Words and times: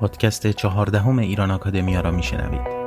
پادکست 0.00 0.46
چهاردهم 0.46 1.18
ایران 1.18 1.50
آکادمیا 1.50 2.00
را 2.00 2.10
میشنوید. 2.10 2.78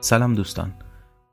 سلام 0.00 0.34
دوستان. 0.34 0.74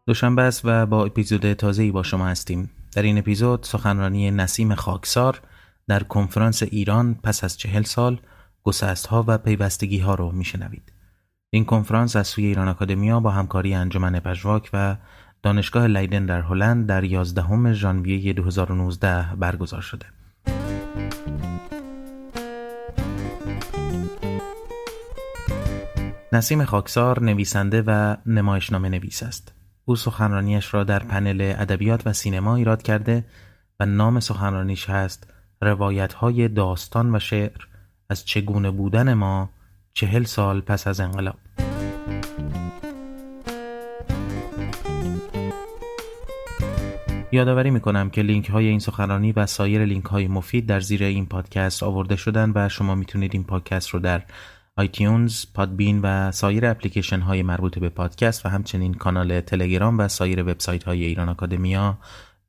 دوشنبه 0.07 0.41
است 0.41 0.61
و 0.63 0.85
با 0.85 1.05
اپیزود 1.05 1.53
تازه‌ای 1.53 1.91
با 1.91 2.03
شما 2.03 2.25
هستیم. 2.27 2.69
در 2.95 3.01
این 3.01 3.17
اپیزود 3.17 3.63
سخنرانی 3.63 4.31
نسیم 4.31 4.75
خاکسار 4.75 5.41
در 5.87 6.03
کنفرانس 6.03 6.63
ایران 6.63 7.15
پس 7.23 7.43
از 7.43 7.57
چهل 7.57 7.83
سال 7.83 8.19
گسست 8.63 9.07
ها 9.07 9.23
و 9.27 9.37
پیوستگی 9.37 9.99
ها 9.99 10.15
رو 10.15 10.31
میشنوید. 10.31 10.93
این 11.49 11.65
کنفرانس 11.65 12.15
از 12.15 12.27
سوی 12.27 12.45
ایران 12.45 12.67
آکادمیا 12.67 13.19
با 13.19 13.31
همکاری 13.31 13.73
انجمن 13.73 14.19
پژواک 14.19 14.69
و 14.73 14.95
دانشگاه 15.43 15.87
لیدن 15.87 16.25
در 16.25 16.41
هلند 16.41 16.87
در 16.87 17.03
11 17.03 17.73
ژانویه 17.73 18.33
2019 18.33 19.35
برگزار 19.35 19.81
شده. 19.81 20.05
نسیم 26.33 26.65
خاکسار 26.65 27.23
نویسنده 27.23 27.83
و 27.87 28.15
نمایشنامه 28.25 28.89
نویس 28.89 29.23
است. 29.23 29.53
او 29.85 29.95
سخنرانیش 29.95 30.73
را 30.73 30.83
در 30.83 30.99
پنل 30.99 31.53
ادبیات 31.57 32.07
و 32.07 32.13
سینما 32.13 32.55
ایراد 32.55 32.81
کرده 32.81 33.25
و 33.79 33.85
نام 33.85 34.19
سخنرانیش 34.19 34.89
هست 34.89 35.33
روایت 35.61 36.13
های 36.13 36.47
داستان 36.47 37.15
و 37.15 37.19
شعر. 37.19 37.72
از 38.13 38.25
چگونه 38.25 38.71
بودن 38.71 39.13
ما 39.13 39.49
چهل 39.93 40.23
سال 40.23 40.61
پس 40.61 40.87
از 40.87 40.99
انقلاب 40.99 41.35
یادآوری 47.31 47.69
می‌کنم 47.69 48.09
که 48.09 48.21
لینک 48.21 48.49
های 48.49 48.67
این 48.67 48.79
سخنرانی 48.79 49.31
و 49.31 49.45
سایر 49.45 49.85
لینک 49.85 50.05
های 50.05 50.27
مفید 50.27 50.65
در 50.65 50.79
زیر 50.79 51.03
این 51.03 51.25
پادکست 51.25 51.83
آورده 51.83 52.15
شدن 52.15 52.51
و 52.55 52.69
شما 52.69 52.95
می‌تونید 52.95 53.31
این 53.33 53.43
پادکست 53.43 53.89
رو 53.89 53.99
در 53.99 54.23
iTunes، 54.77 55.45
Podbean 55.53 55.99
و 56.03 56.31
سایر 56.31 56.65
اپلیکیشن 56.65 57.19
های 57.19 57.43
مربوط 57.43 57.79
به 57.79 57.89
پادکست 57.89 58.45
و 58.45 58.49
همچنین 58.49 58.93
کانال 58.93 59.41
تلگرام 59.41 59.99
و 59.99 60.07
سایر 60.07 60.43
وبسایت 60.43 60.83
های 60.83 61.03
ایران 61.03 61.29
آکادمیا 61.29 61.97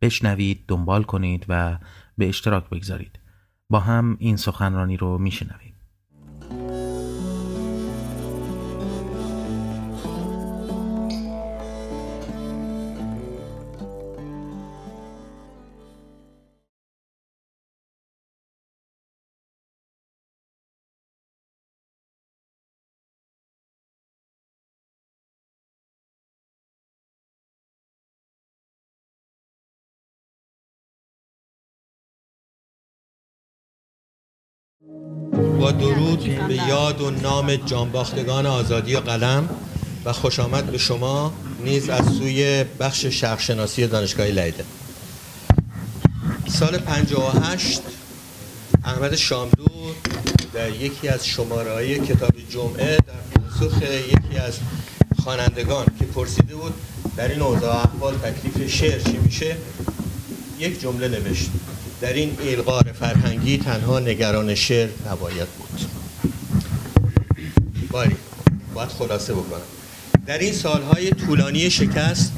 بشنوید، 0.02 0.64
دنبال 0.68 1.02
کنید 1.02 1.46
و 1.48 1.78
به 2.18 2.28
اشتراک 2.28 2.70
بگذارید. 2.70 3.23
با 3.70 3.80
هم 3.80 4.16
این 4.20 4.36
سخنرانی 4.36 4.96
رو 4.96 5.18
میشنوید. 5.18 5.73
با 35.60 35.72
درود 35.72 36.46
به 36.48 36.54
یاد 36.54 37.00
و 37.00 37.10
نام 37.10 37.56
جانباختگان 37.56 38.46
آزادی 38.46 38.94
و 38.94 39.00
قلم 39.00 39.48
و 40.04 40.12
خوش 40.12 40.41
آمد 40.41 40.66
به 40.66 40.78
شما 40.78 41.32
نیز 41.64 41.88
از 41.88 42.06
سوی 42.06 42.64
بخش 42.81 43.06
شرقشناسی 43.06 43.86
دانشگاه 43.86 44.26
لیده. 44.26 44.64
سال 46.48 46.78
58 46.78 47.81
احمد 48.84 49.16
شامدو 49.16 49.64
در 50.53 50.70
یکی 50.70 51.09
از 51.09 51.26
شماره 51.26 51.72
های 51.72 51.98
کتاب 51.98 52.32
جمعه 52.50 52.97
در 52.97 53.41
پاسخ 53.41 53.82
یکی 53.82 54.38
از 54.38 54.59
خوانندگان 55.22 55.86
که 55.98 56.04
پرسیده 56.04 56.54
بود 56.54 56.75
در 57.16 57.28
این 57.28 57.42
اوضاع 57.42 57.76
احوال 57.76 58.14
تکلیف 58.14 58.70
شعر 58.70 59.00
چی 59.00 59.19
میشه 59.19 59.56
یک 60.59 60.80
جمله 60.80 61.09
نوشت. 61.09 61.50
در 62.04 62.12
این 62.12 62.37
ایلغار 62.41 62.92
فرهنگی 63.00 63.59
تنها 63.59 64.00
نگران 64.00 64.54
شعر 64.54 64.88
نباید 65.10 65.48
بود. 65.48 65.81
باری 67.91 68.16
باید 68.75 68.88
خلاصه 68.88 69.32
بکنم. 69.34 69.60
در 70.26 70.38
این 70.38 70.53
سالهای 70.53 71.10
طولانی 71.10 71.70
شکست 71.70 72.32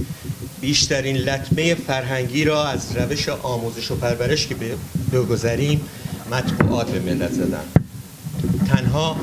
بیشترین 0.61 1.17
لطمه 1.17 1.75
فرهنگی 1.75 2.45
را 2.45 2.69
از 2.69 2.97
روش 2.97 3.29
آموزش 3.29 3.91
و 3.91 3.97
پرورش 3.97 4.47
که 4.47 4.57
بگذاریم 5.13 5.81
مطبوعات 6.31 6.91
به 6.91 7.15
ملت 7.15 7.33
زدن. 7.33 7.65
تنها 8.69 9.17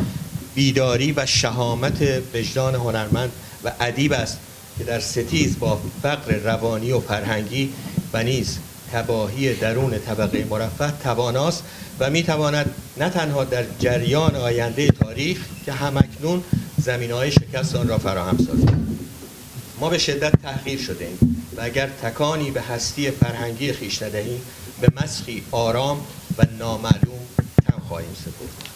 بیداری 0.56 1.12
و 1.12 1.26
شهامت 1.26 2.22
وجدان 2.34 2.76
هنرمند 2.76 3.32
و 3.64 3.72
ادیب 3.80 4.14
است 4.14 4.38
که 4.78 4.84
در 4.84 5.00
ستیز 5.00 5.60
با 5.60 5.82
فقر 6.02 6.34
روانی 6.34 6.92
و 6.92 7.00
فرهنگی 7.00 7.70
و 8.14 8.24
نیز 8.24 8.58
تباهی 8.94 9.54
درون 9.54 10.00
طبقه 10.00 10.46
مرفه 10.50 10.94
تواناست 11.04 11.64
و 12.00 12.10
می‌تواند 12.10 12.76
نه 12.98 13.10
تنها 13.10 13.44
در 13.44 13.66
جریان 13.80 14.36
آینده 14.36 14.88
تاریخ 14.88 15.38
که 15.66 15.72
همکنون 15.72 16.44
زمین 16.78 17.12
های 17.12 17.32
شکست 17.32 17.76
آن 17.76 17.88
را 17.88 17.98
فراهم 17.98 18.38
سازد. 18.38 18.74
ما 19.80 19.90
به 19.90 19.98
شدت 19.98 20.42
تحقیر 20.42 20.80
شده 20.80 21.06
ایم 21.06 21.46
و 21.58 21.62
اگر 21.62 21.88
تکانی 21.88 22.52
به 22.52 22.62
هستی 22.62 23.12
فرهنگی 23.12 23.74
خیش 23.74 24.02
ندهیم 24.02 24.42
به 24.82 24.88
مسخی 25.04 25.44
آرام 25.52 26.06
و 26.38 26.46
نامعلوم 26.60 27.20
تن 27.66 27.80
خواهیم 27.88 28.16
سپرد. 28.16 28.70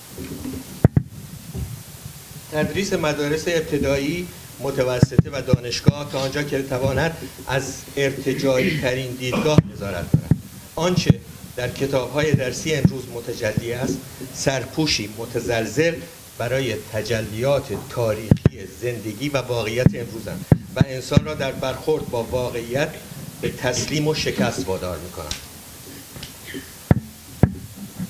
تدریس 2.51 2.93
مدارس 2.93 3.43
ابتدایی 3.47 4.27
متوسطه 4.59 5.29
و 5.33 5.41
دانشگاه 5.41 6.11
تا 6.11 6.19
آنجا 6.19 6.43
که 6.43 6.61
تواند 6.61 7.17
از 7.47 7.73
ارتجایی 7.97 8.81
ترین 8.81 9.11
دیدگاه 9.11 9.59
نظارت 9.73 10.11
کند 10.11 10.41
آنچه 10.75 11.19
در 11.55 11.69
کتاب 11.69 12.13
های 12.13 12.31
درسی 12.31 12.73
امروز 12.73 13.03
متجلی 13.13 13.73
است 13.73 13.97
سرپوشی 14.35 15.09
متزلزل 15.17 15.95
برای 16.37 16.75
تجلیات 16.93 17.65
تاریخی 17.89 18.67
زندگی 18.81 19.29
و 19.29 19.37
واقعیت 19.37 19.95
امروزند 19.95 20.45
و 20.75 20.81
انسان 20.85 21.25
را 21.25 21.33
در 21.33 21.51
برخورد 21.51 22.09
با 22.09 22.23
واقعیت 22.23 22.89
به 23.41 23.49
تسلیم 23.49 24.07
و 24.07 24.13
شکست 24.13 24.67
وادار 24.67 24.97
می 24.97 25.11
کنند 25.11 25.35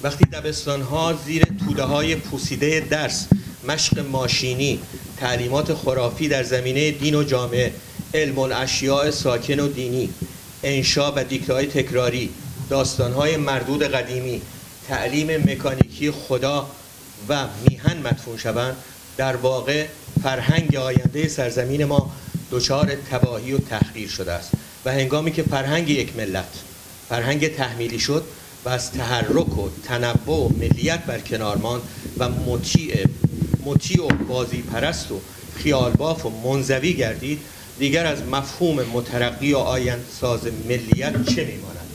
وقتی 0.03 0.25
دبستان 0.25 0.81
ها 0.81 1.19
زیر 1.25 1.44
توده 1.66 1.84
های 1.84 2.16
پوسیده 2.16 2.88
درس 2.90 3.28
مشق 3.68 4.00
ماشینی 4.00 4.80
تعلیمات 5.19 5.73
خرافی 5.73 6.28
در 6.28 6.44
زمینه 6.44 6.91
دین 6.91 7.16
و 7.16 7.23
جامعه 7.23 7.73
علم 8.13 8.39
اشیاء 8.39 9.11
ساکن 9.11 9.59
و 9.59 9.67
دینی 9.67 10.09
انشا 10.63 11.13
و 11.16 11.23
دیکتهای 11.23 11.66
تکراری 11.66 12.29
داستانهای 12.69 13.38
مردود 13.38 13.83
قدیمی 13.83 14.41
تعلیم 14.88 15.38
مکانیکی 15.38 16.11
خدا 16.11 16.69
و 17.29 17.45
میهن 17.69 17.97
مدفون 17.97 18.38
شوند. 18.38 18.75
در 19.17 19.35
واقع 19.35 19.85
فرهنگ 20.23 20.75
آینده 20.75 21.27
سرزمین 21.27 21.85
ما 21.85 22.11
دچار 22.51 22.95
تباهی 22.95 23.53
و 23.53 23.57
تحقیر 23.57 24.09
شده 24.09 24.31
است 24.31 24.51
و 24.85 24.91
هنگامی 24.91 25.31
که 25.31 25.44
فرهنگ 25.44 25.89
یک 25.89 26.16
ملت 26.16 26.50
فرهنگ 27.09 27.56
تحمیلی 27.56 28.00
شد 28.00 28.23
و 28.66 28.69
از 28.69 28.91
تحرک 28.91 29.57
و 29.57 29.69
تنوع 29.83 30.45
و 30.45 30.50
ملیت 30.50 31.03
بر 31.03 31.19
کنار 31.19 31.57
ماند 31.57 31.81
و 32.18 32.30
مطیع 32.30 33.06
مطیع 33.68 34.06
و 34.06 34.08
بازی 34.08 34.62
پرست 34.62 35.12
و 35.12 35.19
خیالباف 35.56 36.25
و 36.25 36.30
منزوی 36.30 36.94
گردید 36.94 37.40
دیگر 37.80 38.06
از 38.06 38.24
مفهوم 38.24 38.84
مترقی 38.94 39.54
و 39.54 39.58
آیند 39.58 40.06
ساز 40.22 40.42
ملیت 40.68 41.25
چه 41.25 41.46
میماند؟ 41.46 41.88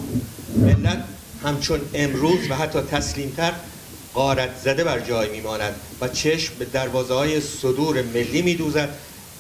ملت 0.57 1.05
همچون 1.43 1.81
امروز 1.95 2.51
و 2.51 2.55
حتی 2.55 2.81
تسلیمتر 2.81 3.53
قارت 4.15 4.51
زده 4.65 4.85
بر 4.85 5.01
جای 5.01 5.31
میماند 5.31 5.75
و 6.01 6.09
چشم 6.09 6.55
به 6.59 6.65
دروازه 6.65 7.15
های 7.15 7.41
صدور 7.41 8.03
ملی 8.03 8.43
میدوزد 8.43 8.89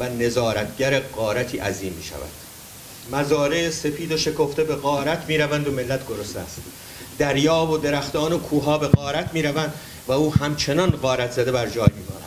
و 0.01 0.09
نظارتگر 0.09 1.01
قارتی 1.01 1.59
عظیم 1.59 1.93
می 1.93 2.05
شود 2.05 2.31
مزارع 3.13 3.71
سپید 3.71 4.13
و 4.13 4.17
شکفته 4.17 4.65
به 4.65 4.75
قارت 4.75 5.25
می 5.29 5.39
روند 5.39 5.69
و 5.69 5.73
ملت 5.73 6.09
گرسنه 6.09 6.43
است. 6.43 6.59
دریا 7.19 7.67
و 7.67 7.79
درختان 7.79 8.33
و 8.33 8.39
کوها 8.39 8.79
به 8.79 8.89
قارت 8.89 9.31
می 9.33 9.43
روند 9.43 9.75
و 10.09 10.13
او 10.13 10.35
همچنان 10.35 10.91
قارت 10.91 11.33
زده 11.33 11.53
بر 11.53 11.67
جای 11.67 11.89
می 11.97 12.22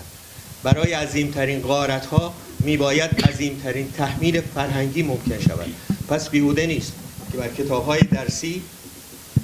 برای 0.65 0.93
عظیمترین 0.93 1.61
غارت 1.61 2.05
ها 2.05 2.33
میباید 2.59 3.21
عظیمترین 3.29 3.91
تحمیل 3.91 4.41
فرهنگی 4.41 5.03
ممکن 5.03 5.39
شود. 5.39 5.73
پس 6.09 6.29
بیهوده 6.29 6.65
نیست 6.65 6.93
که 7.31 7.37
بر 7.37 7.47
کتاب 7.47 7.85
های 7.85 7.99
درسی 8.01 8.61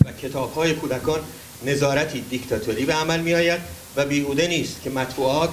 و 0.05 0.11
کتاب 0.11 0.53
های 0.53 0.73
کودکان 0.73 1.19
نظارتی 1.65 2.21
دیکتاتوری 2.21 2.85
به 2.85 2.93
عمل 2.93 3.19
می 3.19 3.33
آید 3.33 3.59
و 3.95 4.05
بیهوده 4.05 4.47
نیست 4.47 4.81
که 4.83 4.89
مطبوعات 4.89 5.49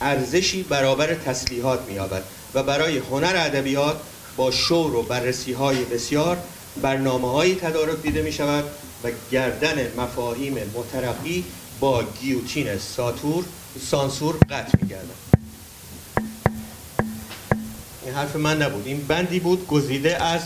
ارزشی 0.00 0.62
برابر 0.62 1.14
تسلیحات 1.14 1.80
مییابد 1.88 2.22
و 2.54 2.62
برای 2.62 2.98
هنر 2.98 3.34
ادبیات 3.36 3.96
با 4.36 4.50
شور 4.50 4.94
و 4.94 5.02
بررسی 5.02 5.52
های 5.52 5.84
بسیار 5.84 6.38
برنامه 6.82 7.30
هایی 7.32 7.54
تدارک 7.54 8.02
دیده 8.02 8.22
می 8.22 8.32
شود 8.32 8.64
و 9.04 9.08
گردن 9.30 9.92
مفاهیم 9.96 10.56
مترقی 10.74 11.44
با 11.80 12.04
گیوتین 12.20 12.78
ساتور 12.78 13.44
سانسور 13.78 14.36
قطع 14.36 14.78
می 14.82 14.94
این 18.04 18.14
حرف 18.14 18.36
من 18.36 18.62
نبود. 18.62 18.86
این 18.86 19.06
بندی 19.06 19.40
بود 19.40 19.66
گزیده 19.66 20.22
از 20.22 20.40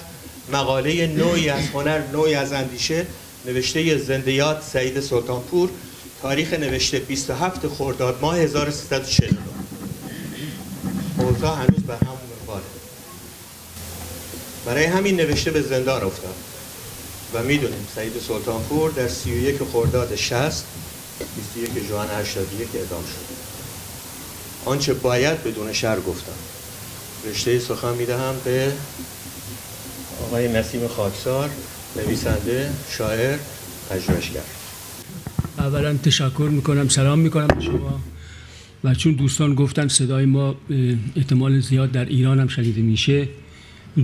مقاله 0.52 1.06
نوعی 1.06 1.48
از 1.48 1.68
هنر 1.68 2.02
نوعی 2.12 2.34
از 2.34 2.52
اندیشه 2.52 3.06
نوشته 3.46 3.98
زندیات 3.98 4.62
سعید 4.62 5.00
سلطانپور 5.00 5.70
تاریخ 6.22 6.52
نوشته 6.52 6.98
27 6.98 7.68
خرداد 7.68 8.18
ماه 8.20 8.38
1349 8.38 9.38
اوضاع 11.18 11.56
هنوز 11.56 11.82
به 11.82 11.94
همون 11.94 12.18
منواله 12.40 12.64
برای 14.66 14.84
همین 14.84 15.16
نوشته 15.16 15.50
به 15.50 15.62
زندان 15.62 16.02
افتاد. 16.02 16.34
و 17.34 17.42
می‌دونیم 17.42 17.86
سعید 17.94 18.12
سلطانپور 18.28 18.90
در 18.90 19.08
31 19.08 19.56
خرداد 19.72 20.16
60 20.16 20.64
21 21.18 21.88
جوان 21.88 22.06
81 22.20 22.68
اعدام 22.74 23.02
شد. 23.02 23.34
آنچه 24.64 24.94
باید 24.94 25.44
بدون 25.44 25.72
شر 25.72 26.00
گفتم. 26.00 26.32
رشته 27.30 27.58
سخن 27.58 27.94
می‌دهم 27.94 28.34
به 28.44 28.72
آقای 30.22 30.52
نسیم 30.52 30.88
خاکسار 30.88 31.50
نویسنده 31.96 32.70
شاعر 32.98 33.38
پژوهشگر. 33.90 34.40
اولا 35.58 35.96
تشکر 35.96 36.48
می‌کنم 36.52 36.88
سلام 36.88 37.18
می‌کنم 37.18 37.46
به 37.46 37.60
شما. 37.60 38.00
و 38.84 38.94
چون 38.94 39.12
دوستان 39.12 39.54
گفتن 39.54 39.88
صدای 39.88 40.24
ما 40.24 40.54
احتمال 41.16 41.60
زیاد 41.60 41.92
در 41.92 42.04
ایران 42.04 42.40
هم 42.40 42.48
شنیده 42.48 42.80
میشه 42.80 43.28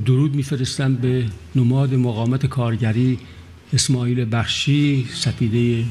درود 0.07 0.35
میفرستم 0.35 0.95
به 0.95 1.25
نماد 1.57 1.95
مقامت 1.95 2.47
کارگری 2.47 3.19
اسماعیل 3.73 4.27
بخشی 4.33 5.09
سفیده 5.15 5.85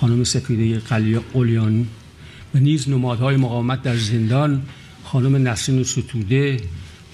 خانم 0.00 0.24
سفیده 0.24 0.78
قلیان 1.32 1.86
و 2.54 2.58
نیز 2.58 2.88
نمادهای 2.88 3.36
مقاومت 3.36 3.82
در 3.82 3.96
زندان 3.96 4.62
خانم 5.04 5.48
نسرین 5.48 5.82
ستوده 5.84 6.56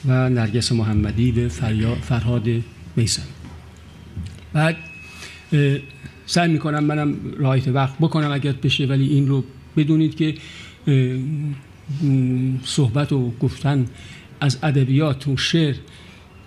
و 0.06 0.30
نرگس 0.30 0.72
محمدی 0.72 1.32
به 1.32 1.48
فرهاد 2.02 2.48
میسن 2.96 3.22
بعد 4.52 4.76
سعی 6.26 6.52
می‌کنم 6.52 6.84
منم 6.84 7.16
رایت 7.38 7.68
وقت 7.68 7.98
بکنم 7.98 8.32
اگر 8.32 8.52
بشه 8.52 8.86
ولی 8.86 9.08
این 9.08 9.28
رو 9.28 9.44
بدونید 9.76 10.14
که 10.16 10.34
صحبت 12.64 13.12
و 13.12 13.30
گفتن 13.40 13.86
از 14.40 14.58
ادبیات 14.62 15.28
و 15.28 15.36
شعر 15.36 15.74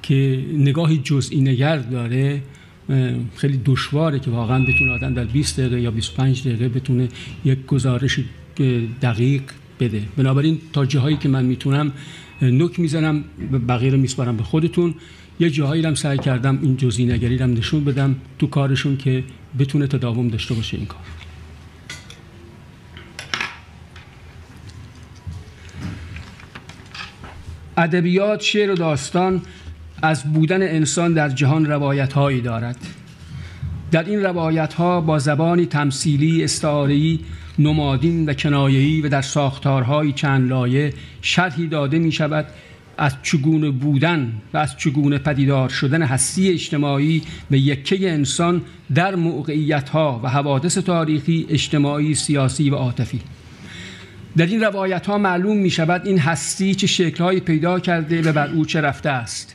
که 0.04 0.46
نگاهی 0.54 0.98
جزئی 0.98 1.42
نگر 1.42 1.78
داره 1.78 2.42
خیلی 3.36 3.62
دشواره 3.66 4.20
که 4.20 4.32
واقعا 4.32 4.60
بتونه 4.60 4.92
آدم 4.92 5.14
در 5.14 5.24
20 5.24 5.60
دقیقه 5.60 5.82
یا 5.82 5.92
25 5.92 6.42
دقیقه 6.48 6.70
بتونه 6.70 7.10
یک 7.46 7.66
گزارش 7.66 8.20
دقیق 9.02 9.42
بده. 9.80 10.02
بنابراین 10.18 10.62
تا 10.74 10.86
جاهایی 10.86 11.18
که 11.18 11.30
من 11.30 11.46
می‌تونم 11.46 11.92
نک 12.42 12.80
می‌زنم 12.80 13.24
بقیه 13.68 13.92
رو 13.92 13.98
میسپارم 13.98 14.38
به 14.38 14.44
خودتون. 14.44 14.96
یه 15.40 15.50
جاهایی 15.50 15.86
هم 15.86 15.96
سعی 15.96 16.18
کردم 16.18 16.60
این 16.62 16.78
جزئی 16.78 17.06
نگری 17.06 17.38
هم 17.38 17.54
نشون 17.54 17.84
بدم 17.84 18.16
تو 18.40 18.48
کارشون 18.48 18.98
که 18.98 19.24
بتونه 19.60 19.88
تداوم 19.88 20.28
داشته 20.28 20.54
باشه 20.54 20.78
این 20.78 20.86
کار. 20.86 21.00
ادبیات 27.78 28.42
شعر 28.42 28.72
و 28.72 28.76
داستان. 28.76 29.42
از 30.02 30.34
بودن 30.34 30.62
انسان 30.62 31.14
در 31.14 31.30
جهان 31.30 31.66
روایت 31.66 32.14
هایی 32.14 32.42
دارد. 32.42 32.78
در 33.92 34.04
این 34.04 34.24
روایت 34.24 34.74
ها 34.74 35.02
با 35.02 35.20
زبانی 35.20 35.66
تمثیلی 35.66 36.44
استعاری 36.44 37.20
نمادین 37.60 38.30
و 38.30 38.34
کنایه‌ای 38.34 39.02
و 39.02 39.10
در 39.10 39.22
ساختارهای 39.22 40.12
چند 40.12 40.50
لایه 40.50 40.94
شرحی 41.22 41.68
داده 41.68 42.00
می 42.00 42.12
شود 42.12 42.46
از 42.98 43.16
چگونه 43.24 43.72
بودن 43.72 44.34
و 44.54 44.58
از 44.58 44.78
چگونه 44.78 45.18
پدیدار 45.18 45.70
شدن 45.70 46.02
هستی 46.02 46.50
اجتماعی 46.50 47.22
به 47.50 47.60
یکه 47.60 48.12
انسان 48.12 48.62
در 48.96 49.16
موقعیت 49.16 49.96
و 49.96 50.30
حوادث 50.30 50.78
تاریخی 50.78 51.46
اجتماعی 51.50 52.16
سیاسی 52.16 52.70
و 52.70 52.76
عاطفی. 52.76 53.20
در 54.38 54.46
این 54.46 54.62
روایت 54.62 55.08
ها 55.08 55.18
معلوم 55.18 55.58
می 55.58 55.70
شود 55.70 56.08
این 56.08 56.20
هستی 56.20 56.76
چه 56.76 56.88
شکلهایی 56.88 57.40
پیدا 57.40 57.80
کرده 57.80 58.22
و 58.22 58.34
بر 58.34 58.48
او 58.48 58.66
چه 58.66 58.82
رفته 58.82 59.10
است. 59.10 59.55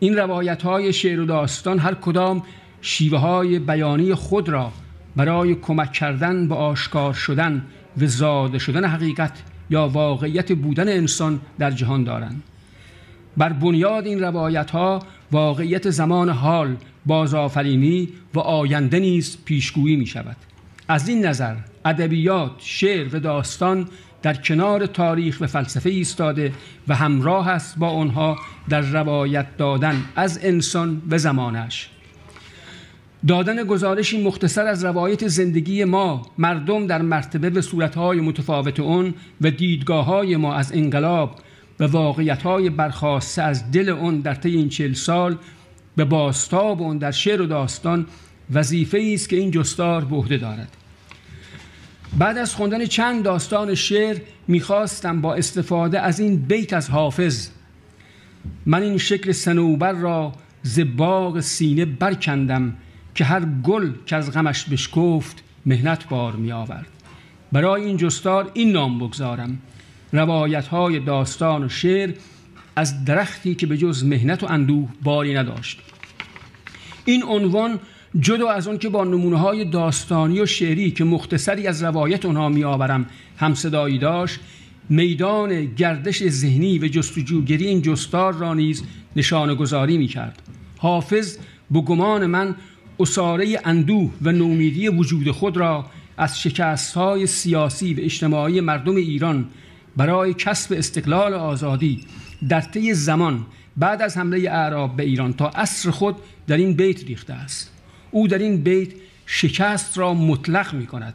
این 0.00 0.16
روایت 0.16 0.62
های 0.62 0.92
شعر 0.92 1.20
و 1.20 1.26
داستان 1.26 1.78
هر 1.78 1.94
کدام 1.94 2.42
شیوه 2.80 3.18
های 3.18 3.58
بیانی 3.58 4.14
خود 4.14 4.48
را 4.48 4.72
برای 5.16 5.54
کمک 5.54 5.92
کردن 5.92 6.48
به 6.48 6.54
آشکار 6.54 7.12
شدن 7.12 7.64
و 8.00 8.06
زاده 8.06 8.58
شدن 8.58 8.84
حقیقت 8.84 9.42
یا 9.70 9.88
واقعیت 9.88 10.52
بودن 10.52 10.88
انسان 10.88 11.40
در 11.58 11.70
جهان 11.70 12.04
دارند. 12.04 12.42
بر 13.36 13.52
بنیاد 13.52 14.06
این 14.06 14.20
روایت 14.20 14.70
ها 14.70 15.02
واقعیت 15.32 15.90
زمان 15.90 16.28
حال 16.28 16.76
بازآفرینی 17.06 18.08
و 18.34 18.38
آینده 18.38 18.98
نیز 18.98 19.38
پیشگویی 19.44 19.96
می 19.96 20.06
شود 20.06 20.36
از 20.88 21.08
این 21.08 21.26
نظر 21.26 21.54
ادبیات 21.84 22.52
شعر 22.58 23.16
و 23.16 23.20
داستان 23.20 23.88
در 24.22 24.34
کنار 24.34 24.86
تاریخ 24.86 25.40
و 25.40 25.46
فلسفه 25.46 25.90
ایستاده 25.90 26.52
و 26.88 26.94
همراه 26.94 27.48
است 27.48 27.78
با 27.78 27.90
آنها 27.90 28.38
در 28.68 28.80
روایت 28.80 29.56
دادن 29.56 30.04
از 30.16 30.40
انسان 30.42 31.02
و 31.10 31.18
زمانش. 31.18 31.90
دادن 33.26 33.64
گزارشی 33.64 34.22
مختصر 34.22 34.66
از 34.66 34.84
روایت 34.84 35.28
زندگی 35.28 35.84
ما 35.84 36.26
مردم 36.38 36.86
در 36.86 37.02
مرتبه 37.02 37.50
به 37.50 37.60
صورتهای 37.60 38.20
متفاوت 38.20 38.80
اون 38.80 39.14
و 39.40 39.50
دیدگاه 39.50 40.22
ما 40.24 40.54
از 40.54 40.72
انقلاب 40.72 41.38
و 41.80 41.84
واقعیت 41.84 42.42
های 42.42 42.70
برخواسته 42.70 43.42
از 43.42 43.70
دل 43.70 43.88
اون 43.88 44.20
در 44.20 44.34
طی 44.34 44.56
این 44.56 44.68
چل 44.68 44.92
سال 44.92 45.36
به 45.96 46.04
باستاب 46.04 46.82
اون 46.82 46.98
در 46.98 47.10
شعر 47.10 47.42
و 47.42 47.46
داستان 47.46 48.06
وظیفه 48.52 49.10
است 49.14 49.28
که 49.28 49.36
این 49.36 49.50
جستار 49.50 50.04
به 50.04 50.16
عهده 50.16 50.36
دارد. 50.36 50.76
بعد 52.18 52.38
از 52.38 52.54
خوندن 52.54 52.86
چند 52.86 53.22
داستان 53.22 53.74
شعر 53.74 54.16
می‌خواستم 54.48 55.20
با 55.20 55.34
استفاده 55.34 56.00
از 56.00 56.20
این 56.20 56.36
بیت 56.36 56.72
از 56.72 56.90
حافظ. 56.90 57.48
من 58.66 58.82
این 58.82 58.98
شکل 58.98 59.32
سنوبر 59.32 59.92
را 59.92 60.32
زباغ 60.62 61.40
سینه 61.40 61.84
برکندم 61.84 62.76
که 63.14 63.24
هر 63.24 63.44
گل 63.44 63.92
که 64.06 64.16
از 64.16 64.32
غمش 64.32 64.64
بشکفت 64.64 65.42
مهنت 65.66 66.08
بار 66.08 66.32
می 66.32 66.52
آورد 66.52 66.86
برای 67.52 67.84
این 67.84 67.96
جستار 67.96 68.50
این 68.54 68.72
نام 68.72 68.98
بگذارم. 68.98 69.58
روایت 70.12 70.66
های 70.66 71.00
داستان 71.00 71.64
و 71.64 71.68
شعر 71.68 72.12
از 72.76 73.04
درختی 73.04 73.54
که 73.54 73.66
به 73.66 73.76
جز 73.76 74.04
مهنت 74.04 74.42
و 74.42 74.46
اندوه 74.46 74.88
باری 75.02 75.34
نداشت. 75.34 75.80
این 77.04 77.22
عنوان 77.22 77.80
جدا 78.20 78.50
از 78.50 78.68
اون 78.68 78.78
که 78.78 78.88
با 78.88 79.04
نمونه 79.04 79.38
های 79.38 79.64
داستانی 79.64 80.40
و 80.40 80.46
شعری 80.46 80.90
که 80.90 81.04
مختصری 81.04 81.66
از 81.66 81.82
روایت 81.82 82.24
اونها 82.24 82.48
می 82.48 82.64
آورم 82.64 83.06
همصدایی 83.36 83.98
داشت 83.98 84.40
میدان 84.88 85.64
گردش 85.64 86.28
ذهنی 86.28 86.78
و 86.78 86.88
جستجوگری 86.88 87.66
این 87.66 87.82
جستار 87.82 88.34
را 88.34 88.54
نیز 88.54 88.82
نشانه 89.16 89.54
گذاری 89.54 89.98
می 89.98 90.06
کرد 90.06 90.42
حافظ 90.76 91.38
به 91.70 91.80
گمان 91.80 92.26
من 92.26 92.54
اساره 93.00 93.60
اندوه 93.64 94.10
و 94.22 94.32
نومیدی 94.32 94.88
وجود 94.88 95.30
خود 95.30 95.56
را 95.56 95.86
از 96.16 96.40
شکست 96.40 96.94
های 96.94 97.26
سیاسی 97.26 97.94
و 97.94 98.00
اجتماعی 98.00 98.60
مردم 98.60 98.96
ایران 98.96 99.46
برای 99.96 100.34
کسب 100.34 100.72
استقلال 100.72 101.34
آزادی 101.34 102.00
در 102.48 102.60
طی 102.60 102.94
زمان 102.94 103.46
بعد 103.76 104.02
از 104.02 104.16
حمله 104.16 104.50
اعراب 104.50 104.96
به 104.96 105.02
ایران 105.02 105.32
تا 105.32 105.48
عصر 105.48 105.90
خود 105.90 106.16
در 106.46 106.56
این 106.56 106.74
بیت 106.74 107.04
ریخته 107.04 107.32
است. 107.32 107.77
او 108.10 108.28
در 108.28 108.38
این 108.38 108.62
بیت 108.62 108.88
شکست 109.26 109.98
را 109.98 110.14
مطلق 110.14 110.74
می 110.74 110.86
کند 110.86 111.14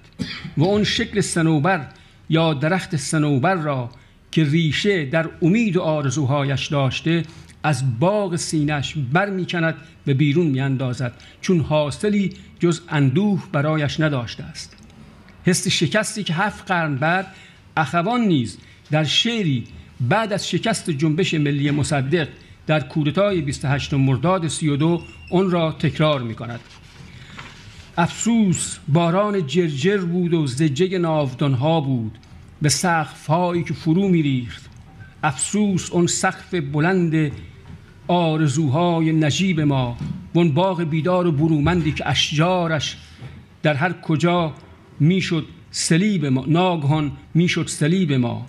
و 0.58 0.64
اون 0.64 0.84
شکل 0.84 1.22
سنوبر 1.22 1.88
یا 2.30 2.54
درخت 2.54 2.96
سنوبر 2.96 3.56
را 3.56 3.90
که 4.32 4.44
ریشه 4.44 5.06
در 5.06 5.30
امید 5.42 5.78
و 5.78 5.82
آرزوهایش 5.82 6.68
داشته 6.68 7.24
از 7.64 8.00
باغ 8.00 8.36
سینش 8.36 8.94
بر 9.14 9.30
می 9.30 9.46
کند 9.46 9.76
و 10.08 10.14
بیرون 10.14 10.48
می 10.48 10.62
اندازد 10.62 11.14
چون 11.42 11.60
حاصلی 11.60 12.34
جز 12.60 12.82
اندوه 12.90 13.44
برایش 13.52 14.00
نداشته 14.00 14.44
است. 14.44 14.76
حس 15.46 15.68
شکستی 15.68 16.24
که 16.24 16.34
هفت 16.34 16.72
قرن 16.72 16.96
بعد 16.96 17.28
اخوان 17.78 18.22
نیز 18.22 18.58
در 18.92 19.04
شعری 19.04 19.64
بعد 20.02 20.34
از 20.34 20.50
شکست 20.50 20.90
جنبش 20.90 21.34
ملی 21.34 21.72
مصدق 21.72 22.28
در 22.68 22.80
کودتای 22.80 23.42
28 23.42 23.94
مرداد 23.94 24.48
32 24.48 25.02
اون 25.34 25.52
را 25.52 25.72
تکرار 25.72 26.22
می 26.22 26.36
کند 26.36 26.60
افسوس 27.98 28.78
باران 28.88 29.48
جرجر 29.48 29.98
بود 29.98 30.34
و 30.34 30.48
زجه 30.48 30.98
ناودانها 30.98 31.82
بود. 31.82 32.18
به 32.62 32.70
سقف 32.70 33.28
هایی 33.28 33.64
که 33.64 33.74
فرو 33.74 34.08
میریخت. 34.08 34.70
افسوس 35.24 35.92
اون 35.92 36.08
سقف 36.08 36.54
بلند 36.54 37.32
آرزوهای 38.08 39.12
نجیب 39.12 39.62
ما. 39.62 39.98
اون 40.34 40.52
باغ 40.52 40.84
بیدار 40.84 41.28
و 41.28 41.32
برومندی 41.32 41.92
که 41.92 42.10
اشجارش 42.10 42.98
در 43.64 43.74
هر 43.74 43.94
کجا 43.94 44.54
می‌شد 45.00 45.46
سلیب 45.72 46.26
ما. 46.26 46.46
ناگهان 46.48 47.12
می‌شد 47.34 47.68
سلیب 47.68 48.14
ما. 48.14 48.46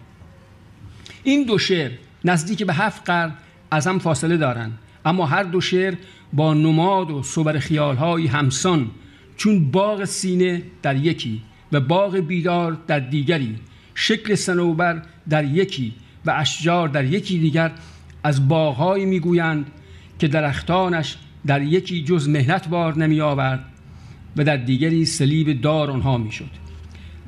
این 1.23 1.45
دو 1.45 1.59
شعر 1.59 1.91
نزدیک 2.25 2.63
به 2.63 2.75
هفت 2.75 3.07
قرن 3.07 3.33
از 3.71 3.87
هم 3.87 3.99
فاصله 3.99 4.37
دارند. 4.37 4.79
اما 5.05 5.27
هر 5.27 5.43
دو 5.43 5.61
شعر 5.61 5.95
با 6.35 6.55
نماد 6.55 7.11
و 7.11 7.23
صبر 7.23 7.59
خیالهایی 7.59 8.27
همسان 8.27 8.91
چون 9.37 9.71
باغ 9.71 10.05
سینه 10.05 10.63
در 10.83 10.97
یکی 10.97 11.43
و 11.73 11.81
باغ 11.81 12.17
بیدار 12.17 12.79
در 12.87 13.01
دیگری 13.01 13.57
شکل 13.95 14.35
سنوبر 14.35 15.03
در 15.29 15.45
یکی 15.45 15.93
و 16.27 16.31
اشجار 16.31 16.89
در 16.89 17.05
یکی 17.05 17.39
دیگر 17.39 17.73
از 18.25 18.49
باغهایی 18.49 19.05
می‌گویند 19.05 19.71
که 20.19 20.29
درختانش 20.29 21.17
در 21.47 21.63
یکی 21.63 22.05
جز 22.05 22.29
مهنت 22.29 22.69
بار 22.69 22.99
نمی 22.99 23.21
آورد 23.21 23.65
و 24.37 24.45
در 24.45 24.57
دیگری 24.57 25.05
سلیب 25.05 25.61
دار 25.61 25.91
آنها 25.91 26.19
می‌شد. 26.19 26.51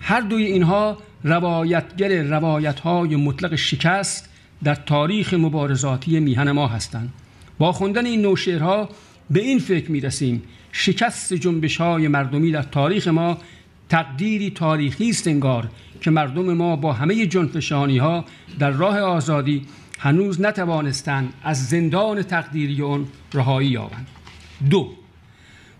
هر 0.00 0.20
دوی 0.20 0.44
اینها 0.44 0.98
روایتگر 1.24 2.22
روایت 2.22 2.80
های 2.80 3.16
مطلق 3.16 3.54
شکست 3.54 4.30
در 4.64 4.74
تاریخ 4.74 5.34
مبارزاتی 5.34 6.20
میهن 6.20 6.50
ما 6.50 6.66
هستند. 6.68 7.12
با 7.58 7.72
خوندن 7.72 8.06
این 8.06 8.22
نوشعرها 8.22 8.88
به 9.30 9.40
این 9.40 9.58
فکر 9.58 9.90
می 9.90 10.00
رسیم 10.00 10.42
شکست 10.72 11.34
جنبش 11.34 11.76
های 11.76 12.08
مردمی 12.08 12.52
در 12.52 12.62
تاریخ 12.62 13.08
ما 13.08 13.38
تقدیری 13.88 14.50
تاریخی 14.50 15.10
است 15.10 15.28
انگار 15.28 15.68
که 16.00 16.10
مردم 16.10 16.52
ما 16.52 16.76
با 16.76 16.92
همه 16.92 17.26
جنفشانی 17.26 17.98
ها 17.98 18.24
در 18.58 18.70
راه 18.70 19.00
آزادی 19.00 19.62
هنوز 19.98 20.40
نتوانستند 20.40 21.32
از 21.42 21.66
زندان 21.68 22.22
تقدیری 22.22 22.82
اون 22.82 23.06
رهایی 23.34 23.68
یابند. 23.68 24.06
دو 24.70 24.92